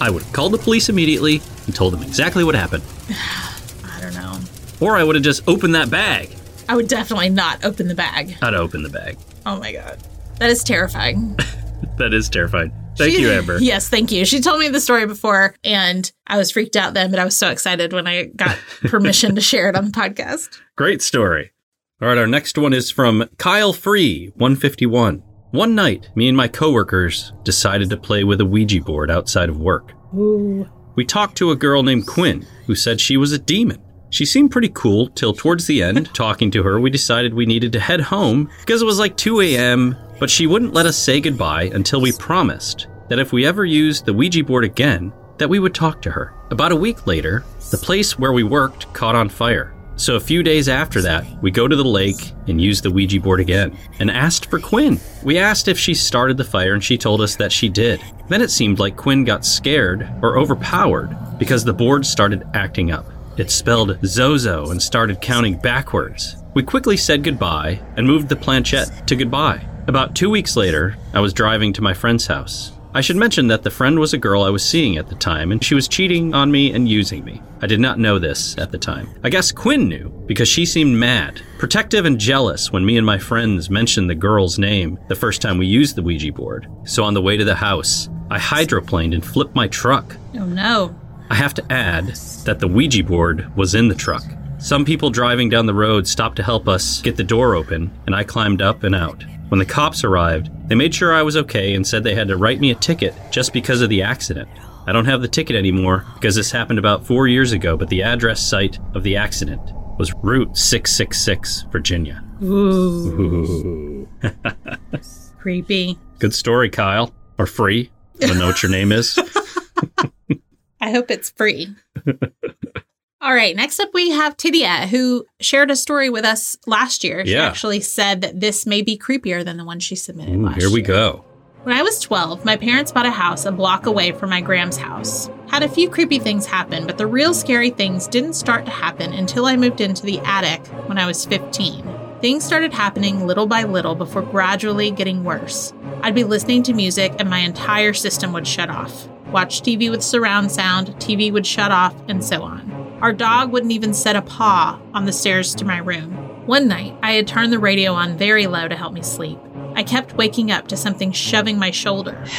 I 0.00 0.10
would 0.10 0.22
have 0.22 0.32
called 0.32 0.52
the 0.52 0.58
police 0.58 0.88
immediately 0.88 1.42
and 1.66 1.74
told 1.74 1.92
them 1.92 2.02
exactly 2.02 2.44
what 2.44 2.54
happened. 2.54 2.84
I 3.10 4.00
don't 4.00 4.14
know. 4.14 4.38
Or 4.80 4.96
I 4.96 5.02
would 5.02 5.16
have 5.16 5.24
just 5.24 5.48
opened 5.48 5.74
that 5.74 5.90
bag. 5.90 6.30
I 6.68 6.76
would 6.76 6.86
definitely 6.86 7.30
not 7.30 7.64
open 7.64 7.88
the 7.88 7.94
bag. 7.96 8.36
I'd 8.40 8.54
open 8.54 8.84
the 8.84 8.90
bag. 8.90 9.18
Oh 9.44 9.58
my 9.58 9.72
God. 9.72 9.98
That 10.38 10.50
is 10.50 10.62
terrifying. 10.62 11.36
That 11.96 12.14
is 12.14 12.28
terrifying. 12.28 12.72
Thank 12.98 13.14
She- 13.14 13.22
you, 13.22 13.30
Amber. 13.30 13.58
Yes, 13.60 13.88
thank 13.88 14.12
you. 14.12 14.24
She 14.24 14.40
told 14.40 14.60
me 14.60 14.68
the 14.68 14.80
story 14.80 15.06
before, 15.06 15.54
and 15.64 16.10
I 16.26 16.36
was 16.36 16.50
freaked 16.50 16.76
out 16.76 16.94
then, 16.94 17.10
but 17.10 17.18
I 17.20 17.24
was 17.24 17.36
so 17.36 17.48
excited 17.50 17.92
when 17.92 18.06
I 18.06 18.24
got 18.24 18.56
permission 18.82 19.34
to 19.36 19.40
share 19.40 19.68
it 19.68 19.76
on 19.76 19.86
the 19.86 19.90
podcast. 19.92 20.60
Great 20.76 21.00
story. 21.02 21.52
All 22.00 22.08
right, 22.08 22.18
our 22.18 22.26
next 22.26 22.56
one 22.58 22.72
is 22.72 22.90
from 22.90 23.28
Kyle 23.38 23.72
Free, 23.72 24.32
151. 24.36 25.22
One 25.50 25.74
night, 25.74 26.08
me 26.14 26.28
and 26.28 26.36
my 26.36 26.46
coworkers 26.48 27.32
decided 27.42 27.88
to 27.90 27.96
play 27.96 28.22
with 28.22 28.40
a 28.40 28.44
Ouija 28.44 28.80
board 28.82 29.10
outside 29.10 29.48
of 29.48 29.58
work. 29.58 29.92
Ooh. 30.14 30.68
We 30.94 31.04
talked 31.04 31.36
to 31.38 31.50
a 31.50 31.56
girl 31.56 31.82
named 31.82 32.06
Quinn 32.06 32.46
who 32.66 32.74
said 32.74 33.00
she 33.00 33.16
was 33.16 33.32
a 33.32 33.38
demon. 33.38 33.82
She 34.10 34.24
seemed 34.24 34.50
pretty 34.50 34.70
cool 34.70 35.08
till 35.08 35.32
towards 35.32 35.66
the 35.66 35.82
end. 35.82 36.10
Talking 36.14 36.50
to 36.52 36.62
her, 36.62 36.78
we 36.80 36.90
decided 36.90 37.34
we 37.34 37.46
needed 37.46 37.72
to 37.72 37.80
head 37.80 38.00
home 38.00 38.50
because 38.60 38.80
it 38.82 38.86
was 38.86 38.98
like 38.98 39.16
2 39.16 39.40
a.m., 39.40 39.96
but 40.18 40.30
she 40.30 40.46
wouldn't 40.46 40.74
let 40.74 40.86
us 40.86 40.96
say 40.96 41.20
goodbye 41.20 41.70
until 41.74 42.00
we 42.00 42.12
promised 42.12 42.86
that 43.08 43.18
if 43.18 43.32
we 43.32 43.46
ever 43.46 43.64
used 43.64 44.04
the 44.04 44.12
Ouija 44.12 44.44
board 44.44 44.64
again, 44.64 45.12
that 45.38 45.48
we 45.48 45.58
would 45.58 45.74
talk 45.74 46.02
to 46.02 46.10
her. 46.10 46.34
About 46.50 46.72
a 46.72 46.76
week 46.76 47.06
later, 47.06 47.44
the 47.70 47.78
place 47.78 48.18
where 48.18 48.32
we 48.32 48.42
worked 48.42 48.92
caught 48.92 49.14
on 49.14 49.28
fire. 49.28 49.74
So 49.96 50.14
a 50.14 50.20
few 50.20 50.44
days 50.44 50.68
after 50.68 51.02
that, 51.02 51.26
we 51.42 51.50
go 51.50 51.66
to 51.66 51.74
the 51.74 51.84
lake 51.84 52.32
and 52.46 52.60
use 52.60 52.80
the 52.80 52.90
Ouija 52.90 53.20
board 53.20 53.40
again 53.40 53.76
and 53.98 54.10
asked 54.10 54.48
for 54.48 54.60
Quinn. 54.60 55.00
We 55.24 55.38
asked 55.38 55.66
if 55.66 55.76
she 55.76 55.92
started 55.92 56.36
the 56.36 56.44
fire 56.44 56.74
and 56.74 56.84
she 56.84 56.96
told 56.96 57.20
us 57.20 57.34
that 57.36 57.50
she 57.50 57.68
did. 57.68 58.00
Then 58.28 58.40
it 58.40 58.52
seemed 58.52 58.78
like 58.78 58.96
Quinn 58.96 59.24
got 59.24 59.44
scared 59.44 60.08
or 60.22 60.38
overpowered 60.38 61.16
because 61.38 61.64
the 61.64 61.72
board 61.72 62.06
started 62.06 62.46
acting 62.54 62.92
up. 62.92 63.06
It 63.38 63.50
spelled 63.50 63.98
Zozo 64.06 64.70
and 64.70 64.80
started 64.80 65.20
counting 65.20 65.58
backwards. 65.58 66.36
We 66.54 66.62
quickly 66.62 66.96
said 66.96 67.24
goodbye 67.24 67.80
and 67.96 68.06
moved 68.06 68.28
the 68.28 68.36
planchette 68.36 69.06
to 69.08 69.16
goodbye. 69.16 69.66
About 69.88 70.14
two 70.14 70.30
weeks 70.30 70.54
later, 70.56 70.96
I 71.12 71.20
was 71.20 71.32
driving 71.32 71.72
to 71.72 71.82
my 71.82 71.94
friend's 71.94 72.26
house. 72.26 72.72
I 72.98 73.00
should 73.00 73.14
mention 73.14 73.46
that 73.46 73.62
the 73.62 73.70
friend 73.70 74.00
was 74.00 74.12
a 74.12 74.18
girl 74.18 74.42
I 74.42 74.50
was 74.50 74.64
seeing 74.64 74.96
at 74.96 75.06
the 75.06 75.14
time, 75.14 75.52
and 75.52 75.62
she 75.62 75.76
was 75.76 75.86
cheating 75.86 76.34
on 76.34 76.50
me 76.50 76.72
and 76.72 76.88
using 76.88 77.24
me. 77.24 77.40
I 77.62 77.68
did 77.68 77.78
not 77.78 78.00
know 78.00 78.18
this 78.18 78.58
at 78.58 78.72
the 78.72 78.76
time. 78.76 79.08
I 79.22 79.30
guess 79.30 79.52
Quinn 79.52 79.86
knew, 79.86 80.08
because 80.26 80.48
she 80.48 80.66
seemed 80.66 80.98
mad, 80.98 81.40
protective, 81.60 82.06
and 82.06 82.18
jealous 82.18 82.72
when 82.72 82.84
me 82.84 82.96
and 82.96 83.06
my 83.06 83.16
friends 83.16 83.70
mentioned 83.70 84.10
the 84.10 84.16
girl's 84.16 84.58
name 84.58 84.98
the 85.06 85.14
first 85.14 85.40
time 85.40 85.58
we 85.58 85.66
used 85.68 85.94
the 85.94 86.02
Ouija 86.02 86.32
board. 86.32 86.66
So 86.86 87.04
on 87.04 87.14
the 87.14 87.22
way 87.22 87.36
to 87.36 87.44
the 87.44 87.54
house, 87.54 88.08
I 88.32 88.38
hydroplaned 88.40 89.14
and 89.14 89.24
flipped 89.24 89.54
my 89.54 89.68
truck. 89.68 90.16
Oh 90.34 90.46
no. 90.46 90.98
I 91.30 91.36
have 91.36 91.54
to 91.54 91.72
add 91.72 92.08
that 92.46 92.58
the 92.58 92.66
Ouija 92.66 93.04
board 93.04 93.56
was 93.56 93.76
in 93.76 93.86
the 93.86 93.94
truck. 93.94 94.24
Some 94.58 94.84
people 94.84 95.10
driving 95.10 95.48
down 95.48 95.66
the 95.66 95.72
road 95.72 96.08
stopped 96.08 96.34
to 96.38 96.42
help 96.42 96.66
us 96.66 97.00
get 97.00 97.16
the 97.16 97.22
door 97.22 97.54
open, 97.54 97.92
and 98.06 98.16
I 98.16 98.24
climbed 98.24 98.60
up 98.60 98.82
and 98.82 98.96
out. 98.96 99.24
When 99.48 99.58
the 99.58 99.64
cops 99.64 100.04
arrived, 100.04 100.50
they 100.68 100.74
made 100.74 100.94
sure 100.94 101.14
I 101.14 101.22
was 101.22 101.36
okay 101.36 101.74
and 101.74 101.86
said 101.86 102.04
they 102.04 102.14
had 102.14 102.28
to 102.28 102.36
write 102.36 102.60
me 102.60 102.70
a 102.70 102.74
ticket 102.74 103.14
just 103.30 103.52
because 103.52 103.80
of 103.80 103.88
the 103.88 104.02
accident. 104.02 104.48
I 104.86 104.92
don't 104.92 105.06
have 105.06 105.22
the 105.22 105.28
ticket 105.28 105.56
anymore 105.56 106.04
because 106.14 106.34
this 106.34 106.50
happened 106.50 106.78
about 106.78 107.06
four 107.06 107.28
years 107.28 107.52
ago, 107.52 107.76
but 107.76 107.88
the 107.88 108.02
address 108.02 108.42
site 108.42 108.78
of 108.94 109.02
the 109.02 109.16
accident 109.16 109.60
was 109.98 110.12
Route 110.22 110.56
666, 110.56 111.66
Virginia. 111.70 112.22
Ooh. 112.42 114.06
Creepy. 115.38 115.98
Good 116.18 116.34
story, 116.34 116.68
Kyle. 116.70 117.12
Or 117.38 117.46
free. 117.46 117.90
I 118.22 118.26
don't 118.26 118.38
know 118.38 118.46
what 118.46 118.62
your 118.62 118.70
name 118.70 118.92
is. 118.92 119.18
I 120.80 120.90
hope 120.90 121.10
it's 121.10 121.30
free. 121.30 121.74
All 123.20 123.34
right, 123.34 123.56
next 123.56 123.80
up 123.80 123.88
we 123.92 124.10
have 124.10 124.36
Tidia, 124.36 124.86
who 124.86 125.26
shared 125.40 125.72
a 125.72 125.76
story 125.76 126.08
with 126.08 126.24
us 126.24 126.56
last 126.66 127.02
year. 127.02 127.26
She 127.26 127.32
Yeah. 127.32 127.46
actually 127.48 127.80
said 127.80 128.20
that 128.20 128.38
this 128.40 128.64
may 128.64 128.80
be 128.80 128.96
creepier 128.96 129.44
than 129.44 129.56
the 129.56 129.64
one 129.64 129.80
she 129.80 129.96
submitted 129.96 130.36
Ooh, 130.36 130.44
last 130.46 130.60
here 130.60 130.70
we 130.70 130.80
year. 130.80 130.86
go. 130.86 131.24
When 131.64 131.76
I 131.76 131.82
was 131.82 131.98
12, 131.98 132.44
my 132.44 132.54
parents 132.54 132.92
bought 132.92 133.06
a 133.06 133.10
house 133.10 133.44
a 133.44 133.50
block 133.50 133.86
away 133.86 134.12
from 134.12 134.30
my 134.30 134.40
Graham's 134.40 134.76
house. 134.76 135.28
Had 135.48 135.64
a 135.64 135.68
few 135.68 135.88
creepy 135.90 136.20
things 136.20 136.46
happen, 136.46 136.86
but 136.86 136.96
the 136.96 137.08
real 137.08 137.34
scary 137.34 137.70
things 137.70 138.06
didn't 138.06 138.34
start 138.34 138.64
to 138.66 138.70
happen 138.70 139.12
until 139.12 139.46
I 139.46 139.56
moved 139.56 139.80
into 139.80 140.06
the 140.06 140.20
attic 140.20 140.64
when 140.86 140.96
I 140.96 141.04
was 141.06 141.24
15. 141.26 141.84
Things 142.20 142.44
started 142.44 142.72
happening 142.72 143.26
little 143.26 143.46
by 143.46 143.64
little 143.64 143.96
before 143.96 144.22
gradually 144.22 144.92
getting 144.92 145.24
worse. 145.24 145.72
I'd 146.02 146.14
be 146.14 146.24
listening 146.24 146.62
to 146.64 146.72
music 146.72 147.14
and 147.18 147.28
my 147.28 147.38
entire 147.40 147.94
system 147.94 148.32
would 148.32 148.46
shut 148.46 148.70
off. 148.70 149.08
Watch 149.32 149.60
TV 149.62 149.90
with 149.90 150.02
surround 150.04 150.52
sound, 150.52 150.94
TV 151.00 151.32
would 151.32 151.46
shut 151.46 151.72
off, 151.72 151.94
and 152.06 152.24
so 152.24 152.42
on. 152.42 152.87
Our 153.00 153.12
dog 153.12 153.52
wouldn't 153.52 153.70
even 153.72 153.94
set 153.94 154.16
a 154.16 154.22
paw 154.22 154.80
on 154.92 155.04
the 155.04 155.12
stairs 155.12 155.54
to 155.54 155.64
my 155.64 155.78
room. 155.78 156.12
One 156.46 156.66
night, 156.66 156.96
I 157.00 157.12
had 157.12 157.28
turned 157.28 157.52
the 157.52 157.58
radio 157.60 157.92
on 157.92 158.18
very 158.18 158.48
low 158.48 158.66
to 158.66 158.74
help 158.74 158.92
me 158.92 159.02
sleep. 159.02 159.38
I 159.76 159.84
kept 159.84 160.14
waking 160.14 160.50
up 160.50 160.66
to 160.68 160.76
something 160.76 161.12
shoving 161.12 161.58
my 161.58 161.70
shoulder. 161.70 162.24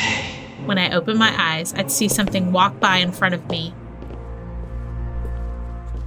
When 0.66 0.78
I 0.78 0.92
opened 0.92 1.18
my 1.18 1.34
eyes, 1.36 1.74
I'd 1.74 1.90
see 1.90 2.08
something 2.08 2.52
walk 2.52 2.80
by 2.80 2.98
in 2.98 3.12
front 3.12 3.34
of 3.34 3.50
me 3.50 3.74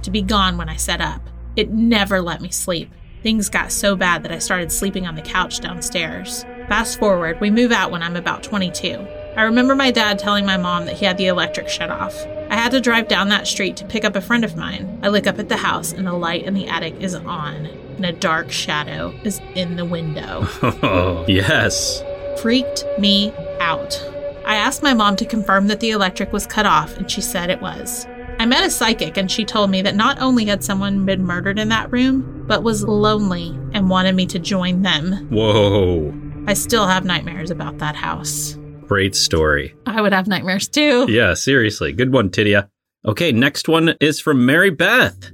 to 0.03 0.11
be 0.11 0.21
gone 0.21 0.57
when 0.57 0.69
I 0.69 0.75
sat 0.75 1.01
up. 1.01 1.21
It 1.57 1.71
never 1.71 2.21
let 2.21 2.39
me 2.39 2.49
sleep. 2.49 2.93
Things 3.23 3.49
got 3.49 3.71
so 3.71 3.95
bad 3.95 4.23
that 4.23 4.31
I 4.31 4.39
started 4.39 4.71
sleeping 4.71 5.07
on 5.07 5.15
the 5.15 5.21
couch 5.21 5.59
downstairs. 5.59 6.43
Fast 6.69 6.99
forward, 6.99 7.41
we 7.41 7.49
move 7.49 7.71
out 7.71 7.91
when 7.91 8.03
I'm 8.03 8.15
about 8.15 8.43
22. 8.43 9.05
I 9.35 9.43
remember 9.43 9.75
my 9.75 9.89
dad 9.91 10.19
telling 10.19 10.45
my 10.45 10.57
mom 10.57 10.85
that 10.85 10.95
he 10.97 11.05
had 11.05 11.17
the 11.17 11.27
electric 11.27 11.67
shut 11.67 11.89
off. 11.89 12.15
I 12.49 12.55
had 12.55 12.71
to 12.71 12.79
drive 12.81 13.07
down 13.07 13.29
that 13.29 13.47
street 13.47 13.75
to 13.77 13.85
pick 13.85 14.05
up 14.05 14.15
a 14.15 14.21
friend 14.21 14.43
of 14.45 14.55
mine. 14.55 14.99
I 15.01 15.07
look 15.07 15.25
up 15.25 15.39
at 15.39 15.49
the 15.49 15.57
house 15.57 15.91
and 15.91 16.05
the 16.05 16.13
light 16.13 16.43
in 16.43 16.53
the 16.53 16.67
attic 16.67 16.95
is 17.01 17.15
on, 17.15 17.65
and 17.65 18.05
a 18.05 18.11
dark 18.11 18.51
shadow 18.51 19.09
is 19.23 19.41
in 19.55 19.75
the 19.75 19.85
window 19.85 20.45
Oh, 20.61 21.25
yes. 21.29 22.03
freaked 22.41 22.85
me 22.99 23.33
out. 23.59 23.99
I 24.45 24.55
asked 24.55 24.83
my 24.83 24.93
mom 24.93 25.15
to 25.15 25.25
confirm 25.25 25.67
that 25.67 25.79
the 25.79 25.91
electric 25.91 26.31
was 26.31 26.45
cut 26.45 26.65
off, 26.67 26.95
and 26.97 27.09
she 27.09 27.21
said 27.21 27.49
it 27.49 27.61
was. 27.61 28.05
I 28.39 28.45
met 28.45 28.65
a 28.65 28.69
psychic, 28.69 29.15
and 29.17 29.31
she 29.31 29.45
told 29.45 29.69
me 29.71 29.81
that 29.83 29.95
not 29.95 30.19
only 30.21 30.45
had 30.45 30.63
someone 30.63 31.05
been 31.05 31.23
murdered 31.25 31.57
in 31.57 31.69
that 31.69 31.91
room, 31.91 32.43
but 32.45 32.61
was 32.61 32.83
lonely 32.83 33.57
and 33.73 33.89
wanted 33.89 34.15
me 34.15 34.25
to 34.27 34.37
join 34.39 34.81
them. 34.81 35.27
Whoa. 35.29 36.13
I 36.45 36.53
still 36.55 36.87
have 36.87 37.05
nightmares 37.05 37.51
about 37.51 37.77
that 37.77 37.95
house. 37.95 38.57
Great 38.93 39.15
story. 39.15 39.73
I 39.87 40.01
would 40.03 40.13
have 40.13 40.27
nightmares 40.27 40.67
too. 40.67 41.07
Yeah, 41.09 41.33
seriously. 41.33 41.93
Good 41.93 42.13
one, 42.13 42.29
Tidia. 42.29 42.69
Okay, 43.03 43.31
next 43.31 43.67
one 43.67 43.95
is 43.99 44.19
from 44.19 44.45
Mary 44.45 44.69
Beth. 44.69 45.31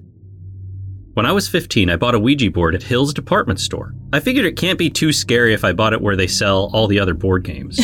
When 1.13 1.26
I 1.26 1.34
was 1.34 1.50
15, 1.50 1.89
I 1.89 1.98
bought 1.98 2.15
a 2.15 2.19
Ouija 2.19 2.52
board 2.52 2.74
at 2.74 2.84
Hill's 2.84 3.13
department 3.13 3.60
store. 3.60 3.93
I 4.13 4.22
figured 4.22 4.45
it 4.45 4.56
can't 4.56 4.80
be 4.80 4.89
too 4.89 5.12
scary 5.12 5.54
if 5.54 5.65
I 5.65 5.74
bought 5.74 5.91
it 5.91 6.00
where 6.00 6.15
they 6.15 6.26
sell 6.26 6.72
all 6.74 6.88
the 6.88 7.02
other 7.02 7.13
board 7.13 7.43
games. 7.43 7.78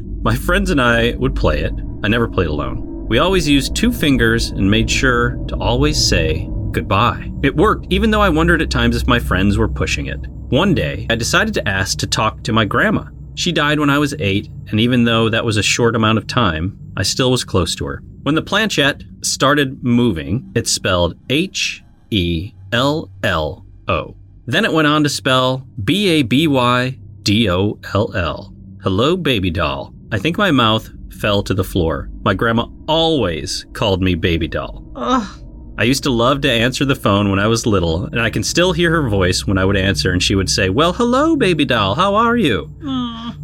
My 0.24 0.34
friends 0.34 0.70
and 0.70 0.80
I 0.80 1.12
would 1.12 1.36
play 1.36 1.60
it. 1.60 1.72
I 2.02 2.08
never 2.08 2.26
played 2.26 2.48
alone. 2.48 3.06
We 3.06 3.20
always 3.20 3.48
used 3.48 3.76
two 3.76 3.92
fingers 3.92 4.50
and 4.50 4.68
made 4.68 4.90
sure 4.90 5.36
to 5.46 5.56
always 5.58 6.04
say 6.04 6.50
goodbye. 6.72 7.30
It 7.44 7.54
worked, 7.54 7.86
even 7.90 8.10
though 8.10 8.22
I 8.22 8.28
wondered 8.28 8.60
at 8.60 8.70
times 8.70 8.96
if 8.96 9.06
my 9.06 9.20
friends 9.20 9.56
were 9.56 9.68
pushing 9.68 10.06
it. 10.06 10.18
One 10.48 10.74
day, 10.74 11.06
I 11.10 11.14
decided 11.14 11.54
to 11.54 11.68
ask 11.68 11.96
to 11.98 12.08
talk 12.08 12.42
to 12.42 12.52
my 12.52 12.64
grandma. 12.64 13.04
She 13.34 13.52
died 13.52 13.80
when 13.80 13.90
I 13.90 13.98
was 13.98 14.14
eight, 14.18 14.48
and 14.68 14.78
even 14.78 15.04
though 15.04 15.28
that 15.28 15.44
was 15.44 15.56
a 15.56 15.62
short 15.62 15.96
amount 15.96 16.18
of 16.18 16.26
time, 16.26 16.78
I 16.96 17.02
still 17.02 17.30
was 17.30 17.44
close 17.44 17.74
to 17.76 17.86
her. 17.86 18.02
When 18.22 18.34
the 18.34 18.42
planchette 18.42 19.02
started 19.22 19.82
moving, 19.82 20.52
it 20.54 20.68
spelled 20.68 21.16
H 21.30 21.82
E 22.10 22.52
L 22.72 23.10
L 23.22 23.64
O. 23.88 24.16
Then 24.46 24.64
it 24.64 24.72
went 24.72 24.88
on 24.88 25.02
to 25.02 25.08
spell 25.08 25.66
B 25.82 26.08
A 26.08 26.22
B 26.22 26.46
Y 26.46 26.98
D 27.22 27.48
O 27.50 27.78
L 27.94 28.14
L. 28.14 28.54
Hello, 28.82 29.16
baby 29.16 29.50
doll. 29.50 29.94
I 30.10 30.18
think 30.18 30.36
my 30.36 30.50
mouth 30.50 30.90
fell 31.14 31.42
to 31.44 31.54
the 31.54 31.64
floor. 31.64 32.10
My 32.24 32.34
grandma 32.34 32.66
always 32.86 33.64
called 33.72 34.02
me 34.02 34.14
baby 34.14 34.48
doll. 34.48 34.84
Ugh. 34.96 35.38
I 35.78 35.84
used 35.84 36.02
to 36.02 36.10
love 36.10 36.42
to 36.42 36.52
answer 36.52 36.84
the 36.84 36.94
phone 36.94 37.30
when 37.30 37.38
I 37.38 37.46
was 37.46 37.66
little, 37.66 38.04
and 38.04 38.20
I 38.20 38.30
can 38.30 38.42
still 38.42 38.72
hear 38.72 38.90
her 38.90 39.08
voice 39.08 39.46
when 39.46 39.58
I 39.58 39.64
would 39.64 39.76
answer, 39.76 40.12
and 40.12 40.22
she 40.22 40.34
would 40.34 40.50
say, 40.50 40.68
Well, 40.68 40.92
hello, 40.92 41.34
baby 41.34 41.64
doll, 41.64 41.94
how 41.94 42.14
are 42.14 42.36
you? 42.36 42.70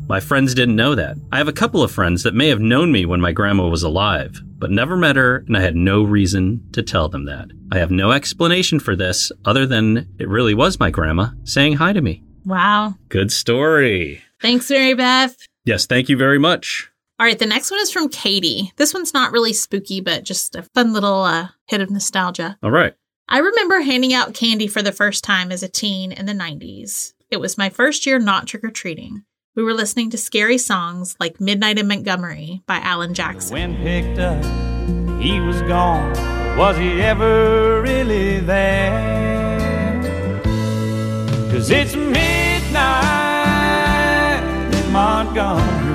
My 0.09 0.21
friends 0.21 0.55
didn't 0.55 0.77
know 0.77 0.95
that. 0.95 1.17
I 1.33 1.39
have 1.39 1.49
a 1.49 1.53
couple 1.53 1.83
of 1.83 1.91
friends 1.91 2.23
that 2.23 2.35
may 2.35 2.49
have 2.49 2.61
known 2.61 2.91
me 2.93 3.05
when 3.05 3.21
my 3.21 3.33
grandma 3.33 3.69
was 3.69 3.83
alive, 3.83 4.41
but 4.59 4.71
never 4.71 4.97
met 4.97 5.17
her, 5.17 5.45
and 5.47 5.57
I 5.57 5.61
had 5.61 5.77
no 5.77 6.03
reason 6.03 6.67
to 6.73 6.83
tell 6.83 7.09
them 7.09 7.27
that. 7.27 7.49
I 7.73 7.79
have 7.79 7.91
no 7.91 8.13
explanation 8.13 8.81
for 8.81 8.97
this 8.97 9.31
other 9.45 9.67
than 9.67 10.09
it 10.19 10.29
really 10.29 10.55
was 10.55 10.81
my 10.81 10.91
grandma 10.91 11.29
saying 11.45 11.75
hi 11.75 11.93
to 11.93 12.01
me. 12.01 12.23
Wow. 12.47 12.95
Good 13.11 13.33
story. 13.33 14.23
Thanks, 14.41 14.71
Mary 14.71 14.95
Beth. 14.95 15.37
Yes, 15.65 15.85
thank 15.85 16.09
you 16.09 16.17
very 16.17 16.39
much. 16.39 16.91
All 17.21 17.27
right, 17.27 17.39
the 17.39 17.47
next 17.47 17.73
one 17.73 17.81
is 17.81 17.91
from 17.91 18.09
Katie. 18.09 18.73
This 18.77 18.95
one's 18.95 19.13
not 19.13 19.33
really 19.33 19.53
spooky, 19.53 20.01
but 20.01 20.23
just 20.23 20.55
a 20.55 20.63
fun 20.63 20.93
little 20.93 21.25
uh, 21.25 21.49
hit 21.67 21.81
of 21.81 21.91
nostalgia. 21.91 22.57
All 22.63 22.71
right. 22.71 22.95
I 23.29 23.39
remember 23.39 23.81
handing 23.81 24.15
out 24.15 24.35
candy 24.35 24.69
for 24.69 24.83
the 24.83 24.93
first 24.93 25.25
time 25.25 25.51
as 25.51 25.65
a 25.65 25.69
teen 25.69 26.13
in 26.13 26.27
the 26.27 26.33
90s. 26.33 27.15
It 27.29 27.39
was 27.39 27.59
my 27.59 27.71
first 27.71 28.07
year 28.07 28.21
not 28.21 28.47
trick 28.47 28.63
or 28.63 28.71
treating. 28.71 29.25
We 29.57 29.65
were 29.65 29.75
listening 29.75 30.11
to 30.11 30.17
scary 30.17 30.59
songs 30.59 31.17
like 31.19 31.41
Midnight 31.41 31.79
in 31.79 31.89
Montgomery 31.89 32.63
by 32.69 32.77
Alan 32.77 33.15
Jackson. 33.15 33.53
When 33.53 33.75
picked 33.79 34.21
up, 34.21 34.41
he 35.21 35.41
was 35.41 35.61
gone. 35.63 36.13
Was 36.57 36.77
he 36.77 37.03
ever 37.03 37.83
really 37.83 38.39
there? 38.39 38.95
Cause 41.51 41.69
it's 41.69 41.97
midnight 41.97 42.15
in 44.73 44.93
Montgomery. 44.93 45.88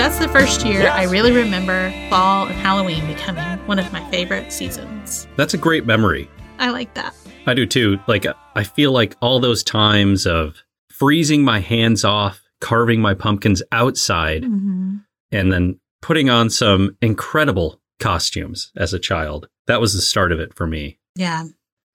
That's 0.00 0.18
the 0.18 0.28
first 0.28 0.64
year 0.64 0.88
I 0.88 1.02
really 1.02 1.30
remember 1.30 1.92
fall 2.08 2.46
and 2.46 2.54
Halloween 2.54 3.06
becoming 3.06 3.44
one 3.66 3.78
of 3.78 3.92
my 3.92 4.02
favorite 4.10 4.50
seasons. 4.50 5.28
That's 5.36 5.52
a 5.52 5.58
great 5.58 5.84
memory. 5.84 6.26
I 6.58 6.70
like 6.70 6.94
that. 6.94 7.14
I 7.46 7.52
do 7.52 7.66
too. 7.66 7.98
Like, 8.06 8.24
I 8.56 8.64
feel 8.64 8.92
like 8.92 9.14
all 9.20 9.40
those 9.40 9.62
times 9.62 10.26
of 10.26 10.56
freezing 10.88 11.44
my 11.44 11.60
hands 11.60 12.02
off, 12.02 12.40
carving 12.62 13.02
my 13.02 13.12
pumpkins 13.12 13.62
outside, 13.72 14.44
hmm 14.44 14.96
and 15.32 15.52
then 15.52 15.78
putting 16.00 16.30
on 16.30 16.48
some 16.48 16.96
incredible 17.02 17.78
costumes 17.98 18.72
as 18.78 18.94
a 18.94 18.98
child. 18.98 19.48
That 19.66 19.82
was 19.82 19.92
the 19.92 20.00
start 20.00 20.32
of 20.32 20.40
it 20.40 20.54
for 20.54 20.66
me. 20.66 20.98
Yeah. 21.14 21.44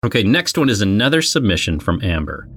Okay, 0.05 0.21
next 0.21 0.59
one 0.59 0.69
is 0.69 0.79
another 0.79 1.23
submission 1.23 1.79
from 1.79 2.03
Amber. 2.03 2.47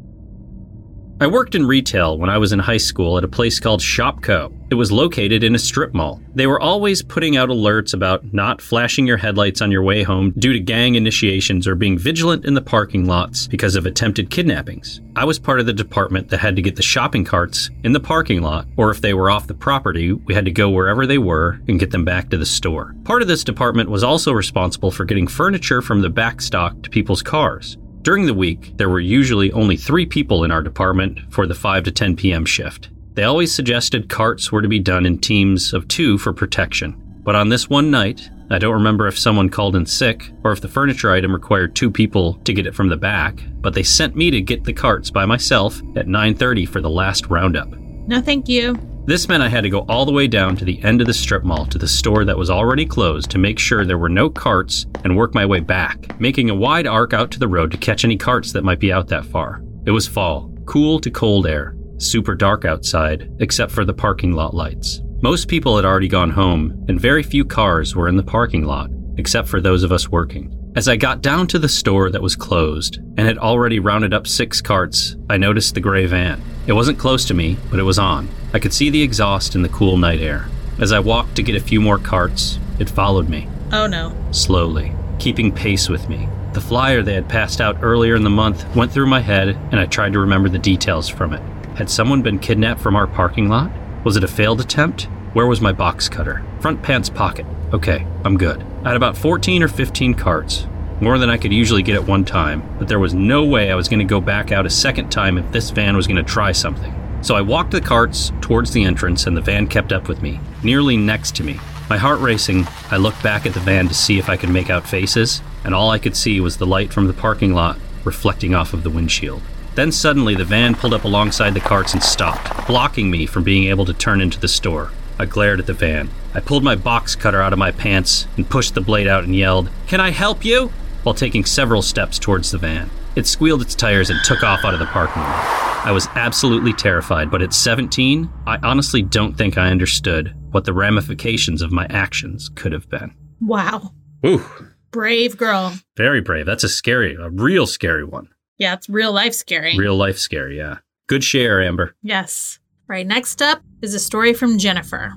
I 1.21 1.27
worked 1.27 1.57
in 1.57 1.67
retail 1.67 2.17
when 2.17 2.31
I 2.31 2.39
was 2.39 2.53
in 2.53 2.61
high 2.61 2.77
school 2.77 3.19
at 3.19 3.25
a 3.25 3.29
place 3.29 3.59
called 3.59 3.81
Shopko. 3.81 4.53
It 4.71 4.77
was 4.77 4.93
located 4.93 5.43
in 5.43 5.57
a 5.57 5.59
strip 5.59 5.93
mall. 5.93 6.21
They 6.37 6.47
were 6.47 6.61
always 6.61 7.03
putting 7.03 7.37
out 7.37 7.49
alerts 7.49 7.93
about 7.93 8.33
not 8.33 8.63
flashing 8.63 9.05
your 9.05 9.17
headlights 9.17 9.61
on 9.61 9.73
your 9.73 9.83
way 9.83 10.05
home 10.05 10.33
due 10.39 10.53
to 10.53 10.61
gang 10.61 10.95
initiations 10.95 11.67
or 11.67 11.75
being 11.75 11.99
vigilant 11.99 12.45
in 12.45 12.55
the 12.55 12.63
parking 12.63 13.07
lots 13.07 13.49
because 13.49 13.75
of 13.75 13.85
attempted 13.85 14.31
kidnappings. 14.31 15.01
I 15.17 15.25
was 15.25 15.41
part 15.41 15.59
of 15.59 15.67
the 15.67 15.73
department 15.73 16.29
that 16.29 16.39
had 16.39 16.55
to 16.55 16.63
get 16.63 16.77
the 16.77 16.83
shopping 16.83 17.25
carts 17.25 17.69
in 17.83 17.95
the 17.95 17.99
parking 17.99 18.41
lot, 18.41 18.69
or 18.77 18.93
if 18.93 19.01
they 19.01 19.13
were 19.13 19.29
off 19.29 19.49
the 19.49 19.55
property, 19.55 20.13
we 20.13 20.35
had 20.35 20.45
to 20.45 20.53
go 20.53 20.71
wherever 20.71 21.05
they 21.05 21.19
were 21.19 21.59
and 21.67 21.81
get 21.81 21.91
them 21.91 22.05
back 22.05 22.31
to 22.31 22.37
the 22.37 22.47
store. 22.47 22.95
Part 23.03 23.23
of 23.23 23.29
this 23.29 23.43
department 23.43 23.91
was 23.91 24.05
also 24.05 24.31
responsible 24.31 24.93
for 24.93 25.05
getting 25.05 25.27
furniture 25.27 25.83
from 25.83 26.01
the 26.01 26.11
back 26.11 26.41
stock 26.41 26.81
to 26.83 26.91
people's 26.91 27.23
cars. 27.23 27.77
During 28.03 28.27
the 28.27 28.35
week, 28.35 28.77
there 28.77 28.89
were 28.89 29.01
usually 29.01 29.53
only 29.53 29.77
three 29.77 30.07
people 30.07 30.45
in 30.45 30.51
our 30.51 30.63
department 30.63 31.21
for 31.31 31.47
the 31.47 31.55
5 31.55 31.85
to 31.85 31.91
10 31.91 32.17
p.m. 32.17 32.45
shift. 32.45 32.91
They 33.15 33.25
always 33.25 33.53
suggested 33.53 34.09
carts 34.09 34.53
were 34.53 34.63
to 34.63 34.69
be 34.69 34.79
done 34.79 35.05
in 35.05 35.19
teams 35.19 35.73
of 35.73 35.89
two 35.89 36.19
for 36.19 36.33
protection. 36.33 36.95
But 37.25 37.35
on 37.35 37.49
this 37.49 37.69
one 37.69 37.91
night, 37.91 38.31
I 38.51 38.59
don't 38.59 38.73
remember 38.73 39.07
if 39.09 39.19
someone 39.19 39.51
called 39.51 39.77
in 39.77 39.85
sick 39.85 40.31
or 40.45 40.53
if 40.53 40.61
the 40.61 40.69
furniture 40.69 41.13
item 41.13 41.35
required 41.35 41.75
two 41.75 41.91
people 41.91 42.35
to 42.45 42.55
get 42.55 42.67
it 42.67 42.75
from 42.75 42.89
the 42.89 42.97
back, 42.97 43.43
but 43.61 43.75
they 43.75 43.83
sent 43.83 44.17
me 44.17 44.31
to 44.31 44.41
get 44.41 44.65
the 44.65 44.73
carts 44.73 45.11
by 45.11 45.27
myself 45.27 45.83
at 45.97 46.07
9:30 46.07 46.65
for 46.67 46.81
the 46.81 46.89
last 46.89 47.27
roundup. 47.27 47.69
No, 48.07 48.23
thank 48.23 48.49
you. 48.49 48.79
This 49.09 49.27
meant 49.27 49.43
I 49.43 49.49
had 49.49 49.63
to 49.63 49.71
go 49.71 49.87
all 49.89 50.05
the 50.05 50.13
way 50.13 50.27
down 50.27 50.55
to 50.57 50.67
the 50.67 50.85
end 50.85 51.01
of 51.01 51.07
the 51.07 51.15
strip 51.15 51.43
mall 51.43 51.65
to 51.65 51.79
the 51.79 51.89
store 51.89 52.27
that 52.27 52.37
was 52.37 52.51
already 52.51 52.85
closed 52.85 53.31
to 53.31 53.39
make 53.39 53.59
sure 53.59 53.87
there 53.87 53.97
were 53.97 54.11
no 54.11 54.29
carts 54.29 54.85
and 55.03 55.17
work 55.17 55.35
my 55.35 55.47
way 55.47 55.61
back, 55.61 56.21
making 56.21 56.51
a 56.51 56.55
wide 56.55 56.87
arc 56.87 57.15
out 57.15 57.31
to 57.31 57.39
the 57.39 57.49
road 57.49 57.71
to 57.71 57.79
catch 57.79 58.05
any 58.05 58.19
carts 58.19 58.53
that 58.53 58.65
might 58.65 58.81
be 58.81 58.93
out 58.93 59.09
that 59.09 59.25
far. 59.25 59.63
It 59.87 59.93
was 59.93 60.07
fall, 60.07 60.53
cool 60.67 61.01
to 61.01 61.11
cold 61.11 61.47
air, 61.47 61.75
super 61.97 62.35
dark 62.35 62.67
outside, 62.67 63.35
except 63.41 63.73
for 63.73 63.87
the 63.87 63.95
parking 63.95 64.33
lot 64.33 64.53
lights. 64.53 65.01
Most 65.23 65.49
people 65.49 65.77
had 65.77 65.87
already 65.87 66.09
gone 66.09 66.29
home, 66.29 66.85
and 66.87 67.01
very 67.01 67.23
few 67.23 67.47
cars 67.47 67.97
were 67.97 68.11
in 68.11 68.17
the 68.19 68.23
parking 68.23 68.67
lot, 68.67 68.91
except 69.17 69.49
for 69.49 69.63
those 69.63 69.85
of 69.85 69.91
us 69.91 70.11
working. 70.11 70.55
As 70.77 70.87
I 70.87 70.97
got 70.97 71.23
down 71.23 71.47
to 71.47 71.59
the 71.59 71.67
store 71.67 72.11
that 72.11 72.21
was 72.21 72.37
closed 72.37 72.99
and 73.17 73.21
had 73.21 73.39
already 73.39 73.79
rounded 73.79 74.13
up 74.13 74.27
six 74.27 74.61
carts, 74.61 75.17
I 75.31 75.39
noticed 75.39 75.73
the 75.73 75.81
gray 75.81 76.05
van. 76.05 76.43
It 76.67 76.75
wasn't 76.75 76.99
close 76.99 77.25
to 77.25 77.35
me, 77.35 77.57
but 77.71 77.81
it 77.81 77.85
was 77.85 77.99
on. 77.99 78.29
I 78.53 78.59
could 78.59 78.73
see 78.73 78.91
the 78.91 79.03
exhaust 79.03 79.55
in 79.55 79.63
the 79.63 79.69
cool 79.69 79.97
night 79.97 80.21
air. 80.21 80.47
As 80.79 80.93
I 80.93 81.01
walked 81.01 81.37
to 81.37 81.43
get 81.43 81.57
a 81.57 81.61
few 81.61 81.81
more 81.81 81.99
carts, 81.99 82.59
it 82.79 82.89
followed 82.89 83.29
me, 83.29 83.49
Oh 83.73 83.87
no. 83.87 84.15
slowly, 84.31 84.93
keeping 85.19 85.53
pace 85.53 85.89
with 85.89 86.09
me. 86.09 86.29
The 86.55 86.61
flyer 86.61 87.03
they 87.03 87.15
had 87.15 87.29
passed 87.29 87.61
out 87.61 87.79
earlier 87.83 88.15
in 88.17 88.25
the 88.25 88.31
month 88.31 88.65
went 88.75 88.91
through 88.93 89.07
my 89.09 89.21
head, 89.21 89.49
and 89.71 89.79
I 89.79 89.87
tried 89.87 90.13
to 90.15 90.19
remember 90.21 90.49
the 90.49 90.59
details 90.59 91.09
from 91.09 91.35
it. 91.35 91.43
Had 91.77 91.91
someone 91.91 92.23
been 92.23 92.39
kidnapped 92.39 92.81
from 92.81 92.97
our 92.97 93.07
parking 93.07 93.49
lot? 93.49 93.71
Was 94.05 94.17
it 94.17 94.25
a 94.25 94.29
failed 94.29 94.61
attempt? 94.61 95.09
Where 95.35 95.47
was 95.47 95.61
my 95.61 95.73
box 95.73 96.09
cutter? 96.09 96.43
Front 96.61 96.83
pants 96.83 97.11
pocket. 97.11 97.45
Okay, 97.73 98.07
I'm 98.25 98.39
good. 98.39 98.65
I 98.83 98.89
had 98.89 98.97
about 98.97 99.17
14 99.17 99.63
or 99.63 99.69
15 99.69 100.15
carts, 100.15 100.67
more 101.01 101.19
than 101.19 101.29
I 101.31 101.37
could 101.37 101.53
usually 101.53 101.83
get 101.83 101.97
at 101.97 102.07
one 102.09 102.25
time, 102.25 102.63
but 102.79 102.89
there 102.89 102.99
was 102.99 103.13
no 103.15 103.45
way 103.45 103.71
I 103.71 103.75
was 103.75 103.89
going 103.89 103.99
to 104.01 104.05
go 104.05 104.21
back 104.21 104.51
out 104.51 104.65
a 104.67 104.71
second 104.71 105.11
time 105.11 105.37
if 105.37 105.53
this 105.53 105.71
van 105.71 105.97
was 105.97 106.07
going 106.07 106.17
to 106.17 106.23
try 106.33 106.51
something. 106.53 106.93
So 107.21 107.35
I 107.35 107.41
walked 107.41 107.73
the 107.73 107.81
carts 107.81 108.33
towards 108.41 108.73
the 108.73 108.85
entrance, 108.85 109.27
and 109.27 109.37
the 109.37 109.41
van 109.41 109.67
kept 109.67 109.93
up 109.93 110.09
with 110.09 110.23
me, 110.23 110.41
nearly 110.63 110.97
next 110.97 111.35
to 111.37 111.45
me. 111.45 111.61
My 111.91 111.97
heart 111.97 112.21
racing, 112.21 112.67
I 112.91 112.97
looked 112.97 113.23
back 113.23 113.47
at 113.47 113.55
the 113.55 113.61
van 113.61 113.89
to 113.89 113.95
see 113.95 114.19
if 114.19 114.29
I 114.29 114.37
could 114.37 114.51
make 114.51 114.71
out 114.71 114.87
faces, 114.87 115.43
and 115.65 115.75
all 115.75 115.91
I 115.91 115.99
could 115.99 116.17
see 116.17 116.41
was 116.41 116.57
the 116.57 116.67
light 116.67 116.93
from 116.93 117.07
the 117.07 117.13
parking 117.13 117.55
lot 117.55 117.79
reflecting 118.05 118.55
off 118.55 118.73
of 118.73 118.83
the 118.83 118.91
windshield. 118.91 119.43
Then 119.75 119.93
suddenly 119.93 120.35
the 120.35 120.45
van 120.45 120.75
pulled 120.75 120.95
up 120.95 121.05
alongside 121.05 121.55
the 121.55 121.61
carts 121.61 121.93
and 121.93 122.03
stopped, 122.03 122.67
blocking 122.67 123.11
me 123.11 123.27
from 123.27 123.45
being 123.45 123.65
able 123.65 123.85
to 123.85 123.95
turn 123.95 124.21
into 124.21 124.41
the 124.41 124.49
store. 124.49 124.91
I 125.19 125.27
glared 125.27 125.61
at 125.61 125.67
the 125.67 125.75
van. 125.75 126.11
I 126.35 126.41
pulled 126.41 126.65
my 126.65 126.75
box 126.75 127.15
cutter 127.15 127.43
out 127.43 127.53
of 127.53 127.59
my 127.59 127.71
pants 127.71 128.27
and 128.37 128.49
pushed 128.49 128.75
the 128.75 128.81
blade 128.81 129.07
out 129.07 129.25
and 129.25 129.35
yelled, 129.35 129.71
Can 129.87 130.01
I 130.01 130.11
help 130.11 130.45
you? 130.45 130.73
while 131.03 131.15
taking 131.15 131.45
several 131.45 131.81
steps 131.81 132.19
towards 132.19 132.51
the 132.51 132.59
van. 132.59 132.91
It 133.19 133.27
squealed 133.27 133.63
its 133.63 133.75
tires 133.75 134.11
and 134.11 134.21
took 134.25 134.45
off 134.45 134.65
out 134.65 134.75
of 134.75 134.79
the 134.79 134.87
parking 134.87 135.21
lot. 135.23 135.83
I 135.85 135.91
was 135.91 136.07
absolutely 136.15 136.73
terrified, 136.73 137.33
but 137.33 137.43
at 137.43 137.53
17, 137.53 138.31
I 138.47 138.59
honestly 138.63 139.03
don't 139.03 139.37
think 139.37 139.59
I 139.59 139.71
understood 139.73 140.33
what 140.53 140.65
the 140.65 140.73
ramifications 140.73 141.61
of 141.61 141.73
my 141.73 141.87
actions 141.91 142.49
could 142.55 142.71
have 142.71 142.89
been. 142.89 143.13
Wow. 143.41 143.91
Ooh, 144.25 144.45
Brave 144.93 145.37
girl. 145.37 145.75
very 145.97 146.21
brave. 146.21 146.47
That's 146.47 146.63
a 146.63 146.69
scary, 146.69 147.17
a 147.21 147.29
real 147.29 147.67
scary 147.67 148.05
one. 148.05 148.29
Yeah, 148.57 148.75
it's 148.75 148.89
real 148.89 149.13
life 149.13 149.35
scary. 149.35 149.77
Real 149.77 149.97
life 149.97 150.17
scary, 150.19 150.57
yeah. 150.57 150.79
Good 151.09 151.25
share, 151.25 151.61
Amber. 151.61 151.97
Yes. 152.03 152.61
Right, 152.87 153.07
next 153.07 153.43
up 153.43 153.63
is 153.83 153.95
a 153.95 153.99
story 153.99 154.33
from 154.33 154.59
Jennifer. 154.59 155.13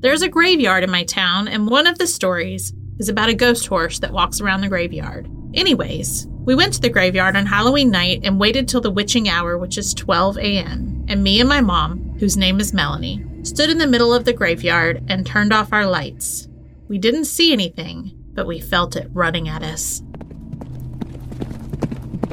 There's 0.00 0.22
a 0.22 0.28
graveyard 0.28 0.84
in 0.84 0.90
my 0.90 1.04
town, 1.04 1.48
and 1.48 1.68
one 1.68 1.86
of 1.86 1.98
the 1.98 2.06
stories 2.06 2.72
is 2.98 3.10
about 3.10 3.28
a 3.28 3.34
ghost 3.34 3.66
horse 3.66 3.98
that 3.98 4.12
walks 4.12 4.40
around 4.40 4.62
the 4.62 4.68
graveyard. 4.68 5.28
Anyways, 5.54 6.26
we 6.44 6.56
went 6.56 6.74
to 6.74 6.80
the 6.80 6.90
graveyard 6.90 7.36
on 7.36 7.46
Halloween 7.46 7.90
night 7.90 8.20
and 8.24 8.40
waited 8.40 8.68
till 8.68 8.80
the 8.80 8.90
witching 8.90 9.28
hour, 9.28 9.56
which 9.56 9.78
is 9.78 9.94
12 9.94 10.38
a.m., 10.38 11.04
and 11.08 11.22
me 11.22 11.38
and 11.38 11.48
my 11.48 11.60
mom, 11.60 12.16
whose 12.18 12.36
name 12.36 12.58
is 12.58 12.72
Melanie, 12.72 13.24
stood 13.44 13.70
in 13.70 13.78
the 13.78 13.86
middle 13.86 14.12
of 14.12 14.24
the 14.24 14.32
graveyard 14.32 15.04
and 15.08 15.24
turned 15.24 15.52
off 15.52 15.72
our 15.72 15.86
lights. 15.86 16.48
We 16.88 16.98
didn't 16.98 17.26
see 17.26 17.52
anything, 17.52 18.12
but 18.34 18.46
we 18.46 18.60
felt 18.60 18.96
it 18.96 19.08
running 19.12 19.48
at 19.48 19.62
us. 19.62 20.02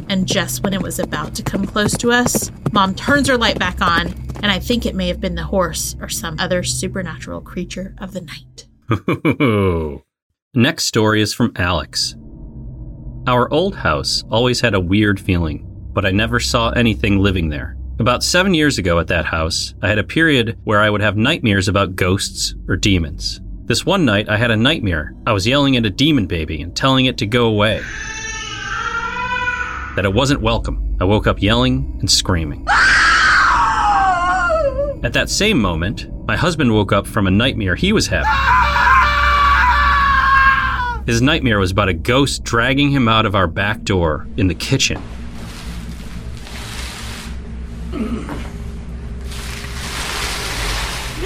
And 0.10 0.28
just 0.28 0.64
when 0.64 0.74
it 0.74 0.82
was 0.82 0.98
about 0.98 1.36
to 1.36 1.44
come 1.44 1.68
close 1.68 1.96
to 1.98 2.12
us, 2.12 2.52
Mom 2.72 2.96
turns 2.96 3.28
her 3.28 3.38
light 3.38 3.60
back 3.60 3.80
on, 3.80 4.08
and 4.42 4.48
I 4.48 4.58
think 4.58 4.86
it 4.86 4.96
may 4.96 5.08
have 5.08 5.22
been 5.22 5.36
the 5.36 5.44
horse 5.44 5.96
or 6.00 6.10
some 6.10 6.36
other 6.40 6.64
supernatural 6.64 7.42
creature 7.42 7.94
of 8.00 8.14
the 8.14 8.22
night. 8.22 10.04
Next 10.56 10.86
story 10.86 11.22
is 11.22 11.34
from 11.34 11.52
Alex. 11.56 12.16
Our 13.28 13.52
old 13.54 13.76
house 13.76 14.24
always 14.32 14.62
had 14.62 14.74
a 14.74 14.80
weird 14.80 15.20
feeling, 15.20 15.66
but 15.94 16.06
I 16.06 16.12
never 16.12 16.40
saw 16.40 16.70
anything 16.72 17.20
living 17.20 17.50
there. 17.50 17.78
About 18.00 18.24
seven 18.24 18.54
years 18.54 18.78
ago 18.78 18.98
at 19.00 19.08
that 19.08 19.26
house, 19.26 19.74
I 19.82 19.90
had 19.90 20.00
a 20.00 20.04
period 20.04 20.58
where 20.64 20.80
I 20.80 20.90
would 20.90 21.02
have 21.02 21.18
nightmares 21.18 21.68
about 21.68 21.96
ghosts 21.96 22.56
or 22.68 22.78
demons. 22.78 23.42
This 23.66 23.86
one 23.86 24.06
night, 24.06 24.30
I 24.30 24.38
had 24.38 24.52
a 24.52 24.56
nightmare. 24.56 25.14
I 25.28 25.34
was 25.34 25.46
yelling 25.46 25.76
at 25.76 25.86
a 25.86 25.90
demon 25.90 26.26
baby 26.26 26.62
and 26.62 26.76
telling 26.76 27.06
it 27.06 27.18
to 27.20 27.28
go 27.28 27.48
away. 27.48 27.82
That 29.96 30.06
it 30.06 30.14
wasn't 30.14 30.42
welcome. 30.42 30.98
I 31.00 31.04
woke 31.04 31.28
up 31.28 31.42
yelling 31.42 31.98
and 32.00 32.10
screaming. 32.10 32.66
At 35.04 35.14
that 35.14 35.30
same 35.30 35.62
moment, 35.62 36.08
my 36.26 36.36
husband 36.36 36.74
woke 36.74 36.94
up 36.94 37.06
from 37.06 37.28
a 37.28 37.32
nightmare 37.32 37.76
he 37.76 37.94
was 37.94 38.08
having. 38.08 38.32
His 41.10 41.24
nightmare 41.24 41.58
was 41.58 41.72
about 41.72 41.90
a 41.90 41.94
ghost 41.96 42.44
dragging 42.44 42.92
him 42.92 43.08
out 43.08 43.26
of 43.26 43.34
our 43.34 43.48
back 43.48 43.82
door 43.82 44.28
in 44.38 44.46
the 44.46 44.54
kitchen. 44.54 45.02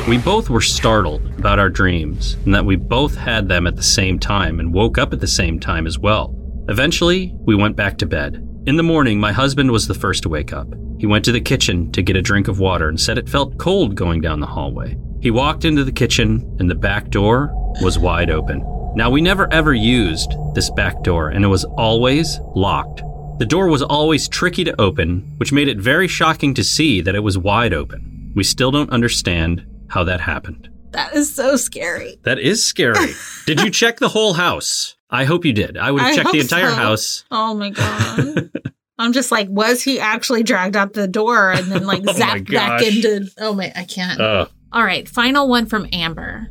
We 0.07 0.17
both 0.19 0.49
were 0.49 0.61
startled 0.61 1.37
about 1.37 1.59
our 1.59 1.67
dreams 1.67 2.35
and 2.45 2.55
that 2.55 2.63
we 2.63 2.77
both 2.77 3.15
had 3.15 3.49
them 3.49 3.67
at 3.67 3.75
the 3.75 3.83
same 3.83 4.19
time 4.19 4.61
and 4.61 4.73
woke 4.73 4.97
up 4.97 5.11
at 5.11 5.19
the 5.19 5.27
same 5.27 5.59
time 5.59 5.85
as 5.85 5.99
well. 5.99 6.33
Eventually, 6.69 7.33
we 7.39 7.53
went 7.53 7.75
back 7.75 7.97
to 7.97 8.05
bed. 8.05 8.35
In 8.65 8.77
the 8.77 8.83
morning, 8.83 9.19
my 9.19 9.33
husband 9.33 9.69
was 9.69 9.89
the 9.89 9.93
first 9.93 10.23
to 10.23 10.29
wake 10.29 10.53
up. 10.53 10.69
He 10.97 11.07
went 11.07 11.25
to 11.25 11.33
the 11.33 11.41
kitchen 11.41 11.91
to 11.91 12.01
get 12.01 12.15
a 12.15 12.21
drink 12.21 12.47
of 12.47 12.57
water 12.57 12.87
and 12.87 12.97
said 12.97 13.17
it 13.17 13.27
felt 13.27 13.57
cold 13.57 13.95
going 13.95 14.21
down 14.21 14.39
the 14.39 14.47
hallway. 14.47 14.97
He 15.19 15.29
walked 15.29 15.65
into 15.65 15.83
the 15.83 15.91
kitchen 15.91 16.55
and 16.57 16.71
the 16.71 16.75
back 16.75 17.09
door 17.09 17.51
was 17.81 17.99
wide 17.99 18.29
open. 18.29 18.72
Now, 18.95 19.09
we 19.09 19.21
never 19.21 19.51
ever 19.51 19.73
used 19.73 20.33
this 20.53 20.69
back 20.69 21.01
door 21.01 21.29
and 21.29 21.43
it 21.43 21.47
was 21.47 21.65
always 21.65 22.39
locked. 22.55 23.01
The 23.39 23.45
door 23.47 23.67
was 23.67 23.81
always 23.81 24.27
tricky 24.27 24.63
to 24.65 24.79
open, 24.79 25.33
which 25.37 25.51
made 25.51 25.67
it 25.67 25.79
very 25.79 26.07
shocking 26.07 26.53
to 26.53 26.63
see 26.63 27.01
that 27.01 27.15
it 27.15 27.21
was 27.21 27.37
wide 27.37 27.73
open. 27.73 28.31
We 28.35 28.43
still 28.43 28.69
don't 28.69 28.91
understand 28.91 29.65
how 29.89 30.03
that 30.03 30.21
happened. 30.21 30.69
That 30.91 31.15
is 31.15 31.33
so 31.33 31.55
scary. 31.55 32.19
That 32.23 32.37
is 32.37 32.63
scary. 32.63 33.13
did 33.47 33.61
you 33.61 33.71
check 33.71 33.97
the 33.97 34.09
whole 34.09 34.33
house? 34.33 34.95
I 35.09 35.25
hope 35.25 35.43
you 35.43 35.53
did. 35.53 35.75
I 35.75 35.89
would 35.89 36.03
have 36.03 36.15
checked 36.15 36.31
the 36.31 36.39
entire 36.39 36.69
so. 36.69 36.75
house. 36.75 37.25
Oh 37.31 37.55
my 37.55 37.69
god. 37.71 38.51
I'm 38.99 39.11
just 39.11 39.31
like, 39.31 39.49
was 39.49 39.81
he 39.81 39.99
actually 39.99 40.43
dragged 40.43 40.75
out 40.75 40.93
the 40.93 41.07
door 41.07 41.51
and 41.51 41.71
then 41.71 41.85
like 41.85 42.03
Oh 42.07 42.13
zapped 42.13 42.51
back 42.51 42.83
into? 42.83 43.27
Oh 43.39 43.53
my, 43.53 43.71
I 43.75 43.85
can't. 43.85 44.21
Ugh. 44.21 44.49
All 44.71 44.83
right, 44.83 45.09
final 45.09 45.47
one 45.47 45.65
from 45.65 45.87
Amber. 45.91 46.47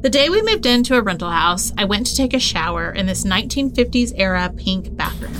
The 0.00 0.10
day 0.10 0.28
we 0.28 0.40
moved 0.42 0.64
into 0.64 0.94
a 0.94 1.02
rental 1.02 1.28
house, 1.28 1.72
I 1.76 1.84
went 1.84 2.06
to 2.06 2.14
take 2.14 2.32
a 2.32 2.38
shower 2.38 2.92
in 2.92 3.06
this 3.06 3.24
1950s 3.24 4.12
era 4.14 4.52
pink 4.56 4.96
bathroom. 4.96 5.32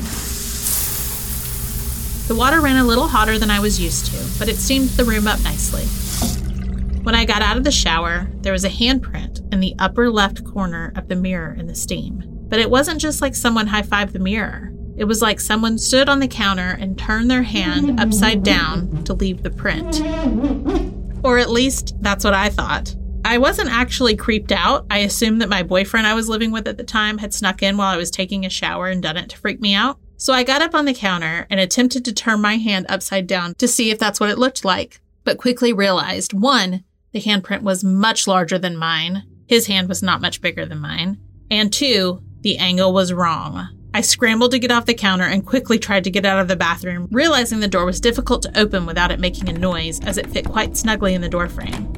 The 2.27 2.35
water 2.35 2.61
ran 2.61 2.77
a 2.77 2.85
little 2.85 3.07
hotter 3.07 3.39
than 3.39 3.53
I 3.53 3.61
was 3.61 3.81
used 3.81 4.07
to, 4.07 4.39
but 4.39 4.49
it 4.49 4.57
steamed 4.57 4.89
the 4.91 5.05
room 5.05 5.29
up 5.29 5.41
nicely. 5.45 5.85
When 7.05 7.15
I 7.15 7.25
got 7.25 7.41
out 7.41 7.57
of 7.57 7.63
the 7.63 7.71
shower, 7.71 8.27
there 8.41 8.53
was 8.53 8.65
a 8.65 8.69
handprint 8.69 9.53
in 9.53 9.61
the 9.61 9.77
upper 9.79 10.11
left 10.11 10.45
corner 10.45 10.93
of 10.97 11.07
the 11.07 11.15
mirror 11.15 11.55
in 11.57 11.69
the 11.69 11.77
steam. 11.77 12.25
But 12.49 12.59
it 12.59 12.69
wasn't 12.69 13.01
just 13.01 13.23
like 13.23 13.37
someone 13.37 13.69
high 13.69 13.83
fived 13.83 14.11
the 14.11 14.19
mirror. 14.19 14.73
It 14.97 15.05
was 15.05 15.23
like 15.23 15.39
someone 15.39 15.79
stood 15.79 16.09
on 16.09 16.19
the 16.19 16.27
counter 16.27 16.77
and 16.81 16.99
turned 16.99 17.31
their 17.31 17.45
hand 17.45 18.01
upside 18.01 18.43
down 18.43 19.05
to 19.05 19.13
leave 19.15 19.45
the 19.45 19.51
print. 19.51 20.01
Or 21.25 21.39
at 21.39 21.49
least 21.49 21.95
that's 22.01 22.25
what 22.25 22.35
I 22.35 22.49
thought. 22.49 22.97
I 23.29 23.37
wasn't 23.37 23.69
actually 23.69 24.17
creeped 24.17 24.53
out. 24.53 24.87
I 24.89 25.01
assumed 25.01 25.43
that 25.43 25.51
my 25.51 25.63
boyfriend 25.63 26.07
I 26.07 26.15
was 26.15 26.31
living 26.31 26.51
with 26.51 26.67
at 26.67 26.79
the 26.79 26.83
time 26.83 27.19
had 27.19 27.35
snuck 27.35 27.63
in 27.63 27.77
while 27.77 27.93
I 27.93 27.99
was 27.99 28.11
taking 28.11 28.47
a 28.47 28.49
shower 28.49 28.87
and 28.87 29.03
done 29.03 29.19
it 29.19 29.29
to 29.29 29.37
freak 29.37 29.61
me 29.61 29.75
out. 29.75 29.99
So 30.17 30.33
I 30.33 30.45
got 30.45 30.63
up 30.63 30.75
on 30.75 30.87
the 30.87 30.95
counter 30.95 31.47
and 31.51 31.61
attempted 31.61 32.07
to 32.07 32.15
turn 32.15 32.41
my 32.41 32.57
hand 32.57 32.87
upside 32.89 33.27
down 33.27 33.55
to 33.57 33.69
see 33.69 33.91
if 33.91 33.99
that's 33.99 34.19
what 34.19 34.31
it 34.31 34.39
looked 34.39 34.65
like, 34.65 35.03
but 35.25 35.37
quickly 35.37 35.75
realized 35.75 36.33
one, 36.33 36.85
the 37.13 37.21
handprint 37.21 37.61
was 37.61 37.85
much 37.85 38.27
larger 38.27 38.59
than 38.59 38.79
mine. 38.79 39.25
His 39.47 39.67
hand 39.67 39.91
was 39.91 40.03
not 40.03 40.23
much 40.23 40.41
bigger 40.41 40.65
than 40.65 40.79
mine. 40.79 41.19
And 41.51 41.71
two, 41.71 42.23
the 42.41 42.57
angle 42.57 42.95
was 42.95 43.13
wrong. 43.13 43.69
I 43.93 44.01
scrambled 44.01 44.53
to 44.53 44.59
get 44.59 44.71
off 44.71 44.87
the 44.87 44.95
counter 44.95 45.25
and 45.25 45.45
quickly 45.45 45.79
tried 45.79 46.05
to 46.05 46.11
get 46.11 46.25
out 46.25 46.41
of 46.41 46.49
the 46.49 46.57
bathroom, 46.57 47.09
realizing 47.11 47.61
the 47.61 47.69
door 47.69 47.85
was 47.85 48.01
difficult 48.01 48.41
to 48.45 48.59
open 48.59 48.87
without 48.87 49.11
it 49.11 49.21
making 49.21 49.51
a 49.51 49.53
noise 49.53 50.01
as 50.07 50.17
it 50.17 50.31
fit 50.31 50.47
quite 50.47 50.79
snugly 50.79 51.13
in 51.13 51.21
the 51.21 51.29
doorframe. 51.29 51.98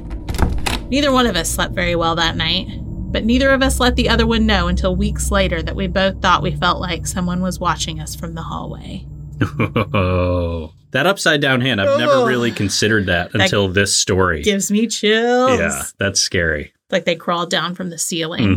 Neither 0.91 1.13
one 1.13 1.27
of 1.27 1.37
us 1.37 1.49
slept 1.51 1.75
very 1.75 1.95
well 1.95 2.17
that 2.17 2.37
night, 2.37 2.67
but 3.13 3.25
neither 3.25 3.51
of 3.51 3.63
us 3.63 3.79
let 3.81 3.97
the 3.97 4.09
other 4.09 4.27
one 4.27 4.45
know 4.47 4.69
until 4.69 4.95
weeks 4.97 5.31
later 5.31 5.63
that 5.63 5.77
we 5.77 5.87
both 5.87 6.21
thought 6.21 6.43
we 6.43 6.51
felt 6.57 6.81
like 6.81 7.07
someone 7.07 7.41
was 7.43 7.61
watching 7.61 8.01
us 8.01 8.15
from 8.15 8.35
the 8.35 8.43
hallway. 8.43 9.07
that 10.91 11.07
upside 11.07 11.41
down 11.41 11.61
hand, 11.61 11.81
I've 11.81 11.99
never 11.99 12.25
really 12.27 12.51
considered 12.51 13.07
that 13.07 13.33
That 13.33 13.43
until 13.43 13.69
this 13.69 13.97
story. 13.97 14.43
Gives 14.43 14.71
me 14.71 14.87
chills. 14.87 15.59
Yeah, 15.59 15.83
that's 15.99 16.21
scary. 16.21 16.73
Like 16.91 17.05
they 17.05 17.15
crawled 17.17 17.51
down 17.51 17.75
from 17.75 17.91
the 17.91 17.99
ceiling. 17.99 18.55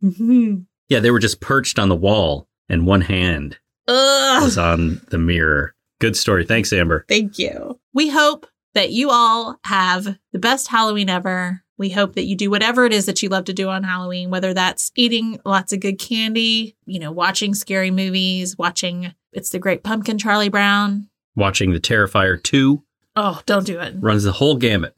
hmm 0.00 0.06
Mhm. 0.06 0.64
Yeah, 0.88 1.00
they 1.00 1.10
were 1.10 1.18
just 1.18 1.40
perched 1.40 1.78
on 1.78 1.88
the 1.88 1.96
wall 1.96 2.48
and 2.68 2.86
one 2.86 3.00
hand 3.02 3.58
Ugh. 3.88 4.42
was 4.42 4.56
on 4.56 5.00
the 5.10 5.18
mirror. 5.18 5.74
Good 6.00 6.16
story. 6.16 6.44
Thanks, 6.46 6.72
Amber. 6.72 7.04
Thank 7.08 7.38
you. 7.38 7.78
We 7.92 8.08
hope 8.08 8.46
that 8.78 8.92
you 8.92 9.10
all 9.10 9.58
have 9.64 10.16
the 10.32 10.38
best 10.38 10.68
Halloween 10.68 11.10
ever. 11.10 11.64
We 11.78 11.90
hope 11.90 12.14
that 12.14 12.26
you 12.26 12.36
do 12.36 12.48
whatever 12.48 12.84
it 12.84 12.92
is 12.92 13.06
that 13.06 13.20
you 13.24 13.28
love 13.28 13.44
to 13.46 13.52
do 13.52 13.68
on 13.68 13.82
Halloween, 13.82 14.30
whether 14.30 14.54
that's 14.54 14.92
eating 14.94 15.40
lots 15.44 15.72
of 15.72 15.80
good 15.80 15.98
candy, 15.98 16.76
you 16.86 17.00
know, 17.00 17.10
watching 17.10 17.54
scary 17.56 17.90
movies, 17.90 18.56
watching 18.56 19.14
It's 19.32 19.50
the 19.50 19.58
Great 19.58 19.82
Pumpkin, 19.82 20.16
Charlie 20.16 20.48
Brown. 20.48 21.08
Watching 21.34 21.72
The 21.72 21.80
Terrifier 21.80 22.40
2 22.40 22.80
Oh, 23.16 23.42
don't 23.46 23.66
do 23.66 23.80
it. 23.80 23.96
runs 23.98 24.22
the 24.22 24.30
whole 24.30 24.54
gamut. 24.54 24.94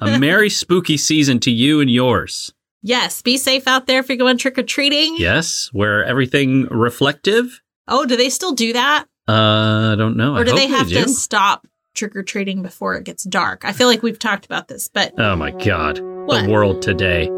A 0.00 0.16
merry 0.20 0.48
spooky 0.48 0.96
season 0.96 1.40
to 1.40 1.50
you 1.50 1.80
and 1.80 1.90
yours. 1.90 2.52
Yes, 2.82 3.20
be 3.20 3.36
safe 3.36 3.66
out 3.66 3.88
there 3.88 3.98
if 3.98 4.08
you're 4.08 4.16
going 4.16 4.38
trick 4.38 4.58
or 4.58 4.62
treating. 4.62 5.16
Yes, 5.16 5.70
wear 5.74 6.04
everything 6.04 6.66
reflective. 6.66 7.60
Oh, 7.88 8.06
do 8.06 8.16
they 8.16 8.28
still 8.28 8.52
do 8.52 8.72
that? 8.74 9.06
Uh, 9.28 9.92
I 9.92 9.94
don't 9.98 10.16
know. 10.16 10.36
Or 10.36 10.44
do 10.44 10.54
they 10.54 10.68
have 10.68 10.88
do. 10.88 11.02
to 11.02 11.08
stop 11.08 11.66
trick 11.94 12.16
or 12.16 12.22
treating 12.22 12.62
before 12.62 12.94
it 12.96 13.04
gets 13.04 13.24
dark? 13.24 13.64
I 13.64 13.72
feel 13.72 13.86
like 13.88 14.02
we've 14.02 14.18
talked 14.18 14.44
about 14.44 14.68
this, 14.68 14.88
but 14.88 15.12
Oh 15.18 15.36
my 15.36 15.50
God. 15.50 15.98
What? 16.00 16.44
The 16.46 16.50
world 16.52 16.82
today. 16.82 17.28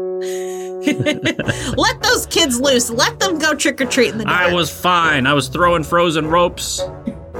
let 1.77 2.01
those 2.01 2.25
kids 2.27 2.59
loose. 2.59 2.89
Let 2.89 3.19
them 3.19 3.39
go 3.39 3.55
trick 3.55 3.81
or 3.81 3.85
treat 3.85 4.11
in 4.11 4.17
the 4.19 4.25
dark. 4.25 4.39
I 4.39 4.53
was 4.53 4.69
fine. 4.69 5.25
I 5.25 5.33
was 5.33 5.47
throwing 5.47 5.83
frozen 5.83 6.27
ropes. 6.27 6.81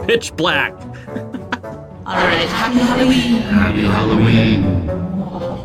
Pitch 0.08 0.36
black. 0.36 0.74
All 0.74 2.14
right. 2.14 2.48
Happy 2.50 2.80
Halloween. 2.80 3.42
Happy 3.42 3.82
Halloween. 3.82 5.65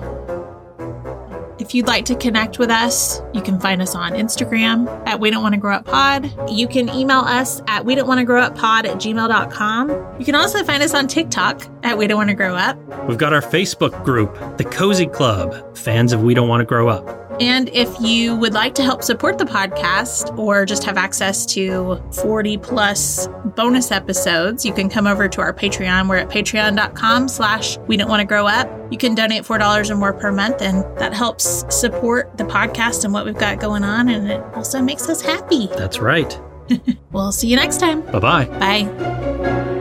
If 1.60 1.74
you'd 1.74 1.86
like 1.86 2.06
to 2.06 2.14
connect 2.14 2.58
with 2.58 2.70
us, 2.70 3.20
you 3.34 3.42
can 3.42 3.60
find 3.60 3.82
us 3.82 3.94
on 3.94 4.12
Instagram 4.12 4.88
at 5.06 5.20
We 5.20 5.30
Don't 5.30 5.42
Want 5.42 5.54
to 5.54 5.60
Grow 5.60 5.74
Up 5.74 5.84
Pod. 5.84 6.32
You 6.50 6.66
can 6.66 6.88
email 6.88 7.18
us 7.18 7.60
at 7.68 7.84
We 7.84 7.94
Don't 7.94 8.08
Want 8.08 8.18
to 8.18 8.24
Grow 8.24 8.40
Up 8.40 8.56
Pod 8.56 8.86
at 8.86 8.96
gmail.com. 8.96 9.90
You 10.18 10.24
can 10.24 10.34
also 10.34 10.64
find 10.64 10.82
us 10.82 10.94
on 10.94 11.06
TikTok 11.06 11.66
at 11.82 11.98
We 11.98 12.06
Don't 12.06 12.16
Want 12.16 12.30
to 12.30 12.34
Grow 12.34 12.56
Up. 12.56 12.78
We've 13.06 13.18
got 13.18 13.34
our 13.34 13.42
Facebook 13.42 14.04
group, 14.06 14.34
The 14.56 14.64
Cozy 14.64 15.06
Club, 15.06 15.76
fans 15.76 16.14
of 16.14 16.22
We 16.22 16.32
Don't 16.32 16.48
Want 16.48 16.62
to 16.62 16.64
Grow 16.64 16.88
Up. 16.88 17.29
And 17.40 17.70
if 17.70 17.88
you 18.00 18.37
would 18.37 18.53
like 18.53 18.74
to 18.74 18.83
help 18.83 19.03
support 19.03 19.38
the 19.38 19.44
podcast 19.46 20.37
or 20.38 20.66
just 20.66 20.85
have 20.85 20.98
access 20.98 21.46
to 21.46 22.03
40 22.12 22.59
plus 22.59 23.29
bonus 23.57 23.90
episodes, 23.90 24.64
you 24.64 24.74
can 24.74 24.90
come 24.90 25.07
over 25.07 25.26
to 25.29 25.40
our 25.40 25.55
Patreon. 25.55 26.09
We're 26.09 26.16
at 26.16 26.29
patreon.com 26.29 27.29
slash 27.29 27.79
we 27.79 27.96
don't 27.96 28.11
want 28.11 28.20
to 28.20 28.26
grow 28.26 28.46
up. 28.46 28.68
You 28.92 28.98
can 28.98 29.14
donate 29.14 29.44
$4 29.44 29.90
or 29.90 29.94
more 29.96 30.12
per 30.12 30.31
month, 30.31 30.61
and 30.61 30.85
that 30.98 31.14
helps 31.14 31.64
support 31.74 32.37
the 32.37 32.44
podcast 32.44 33.05
and 33.05 33.12
what 33.14 33.24
we've 33.24 33.38
got 33.38 33.59
going 33.59 33.85
on. 33.85 34.09
And 34.09 34.31
it 34.31 34.42
also 34.55 34.83
makes 34.83 35.09
us 35.09 35.22
happy. 35.22 35.68
That's 35.68 35.98
right. 35.98 36.38
We'll 37.11 37.33
see 37.33 37.48
you 37.48 37.57
next 37.57 37.79
time. 37.81 38.03
Bye 38.03 38.20
bye. 38.20 38.44
Bye. 38.44 39.76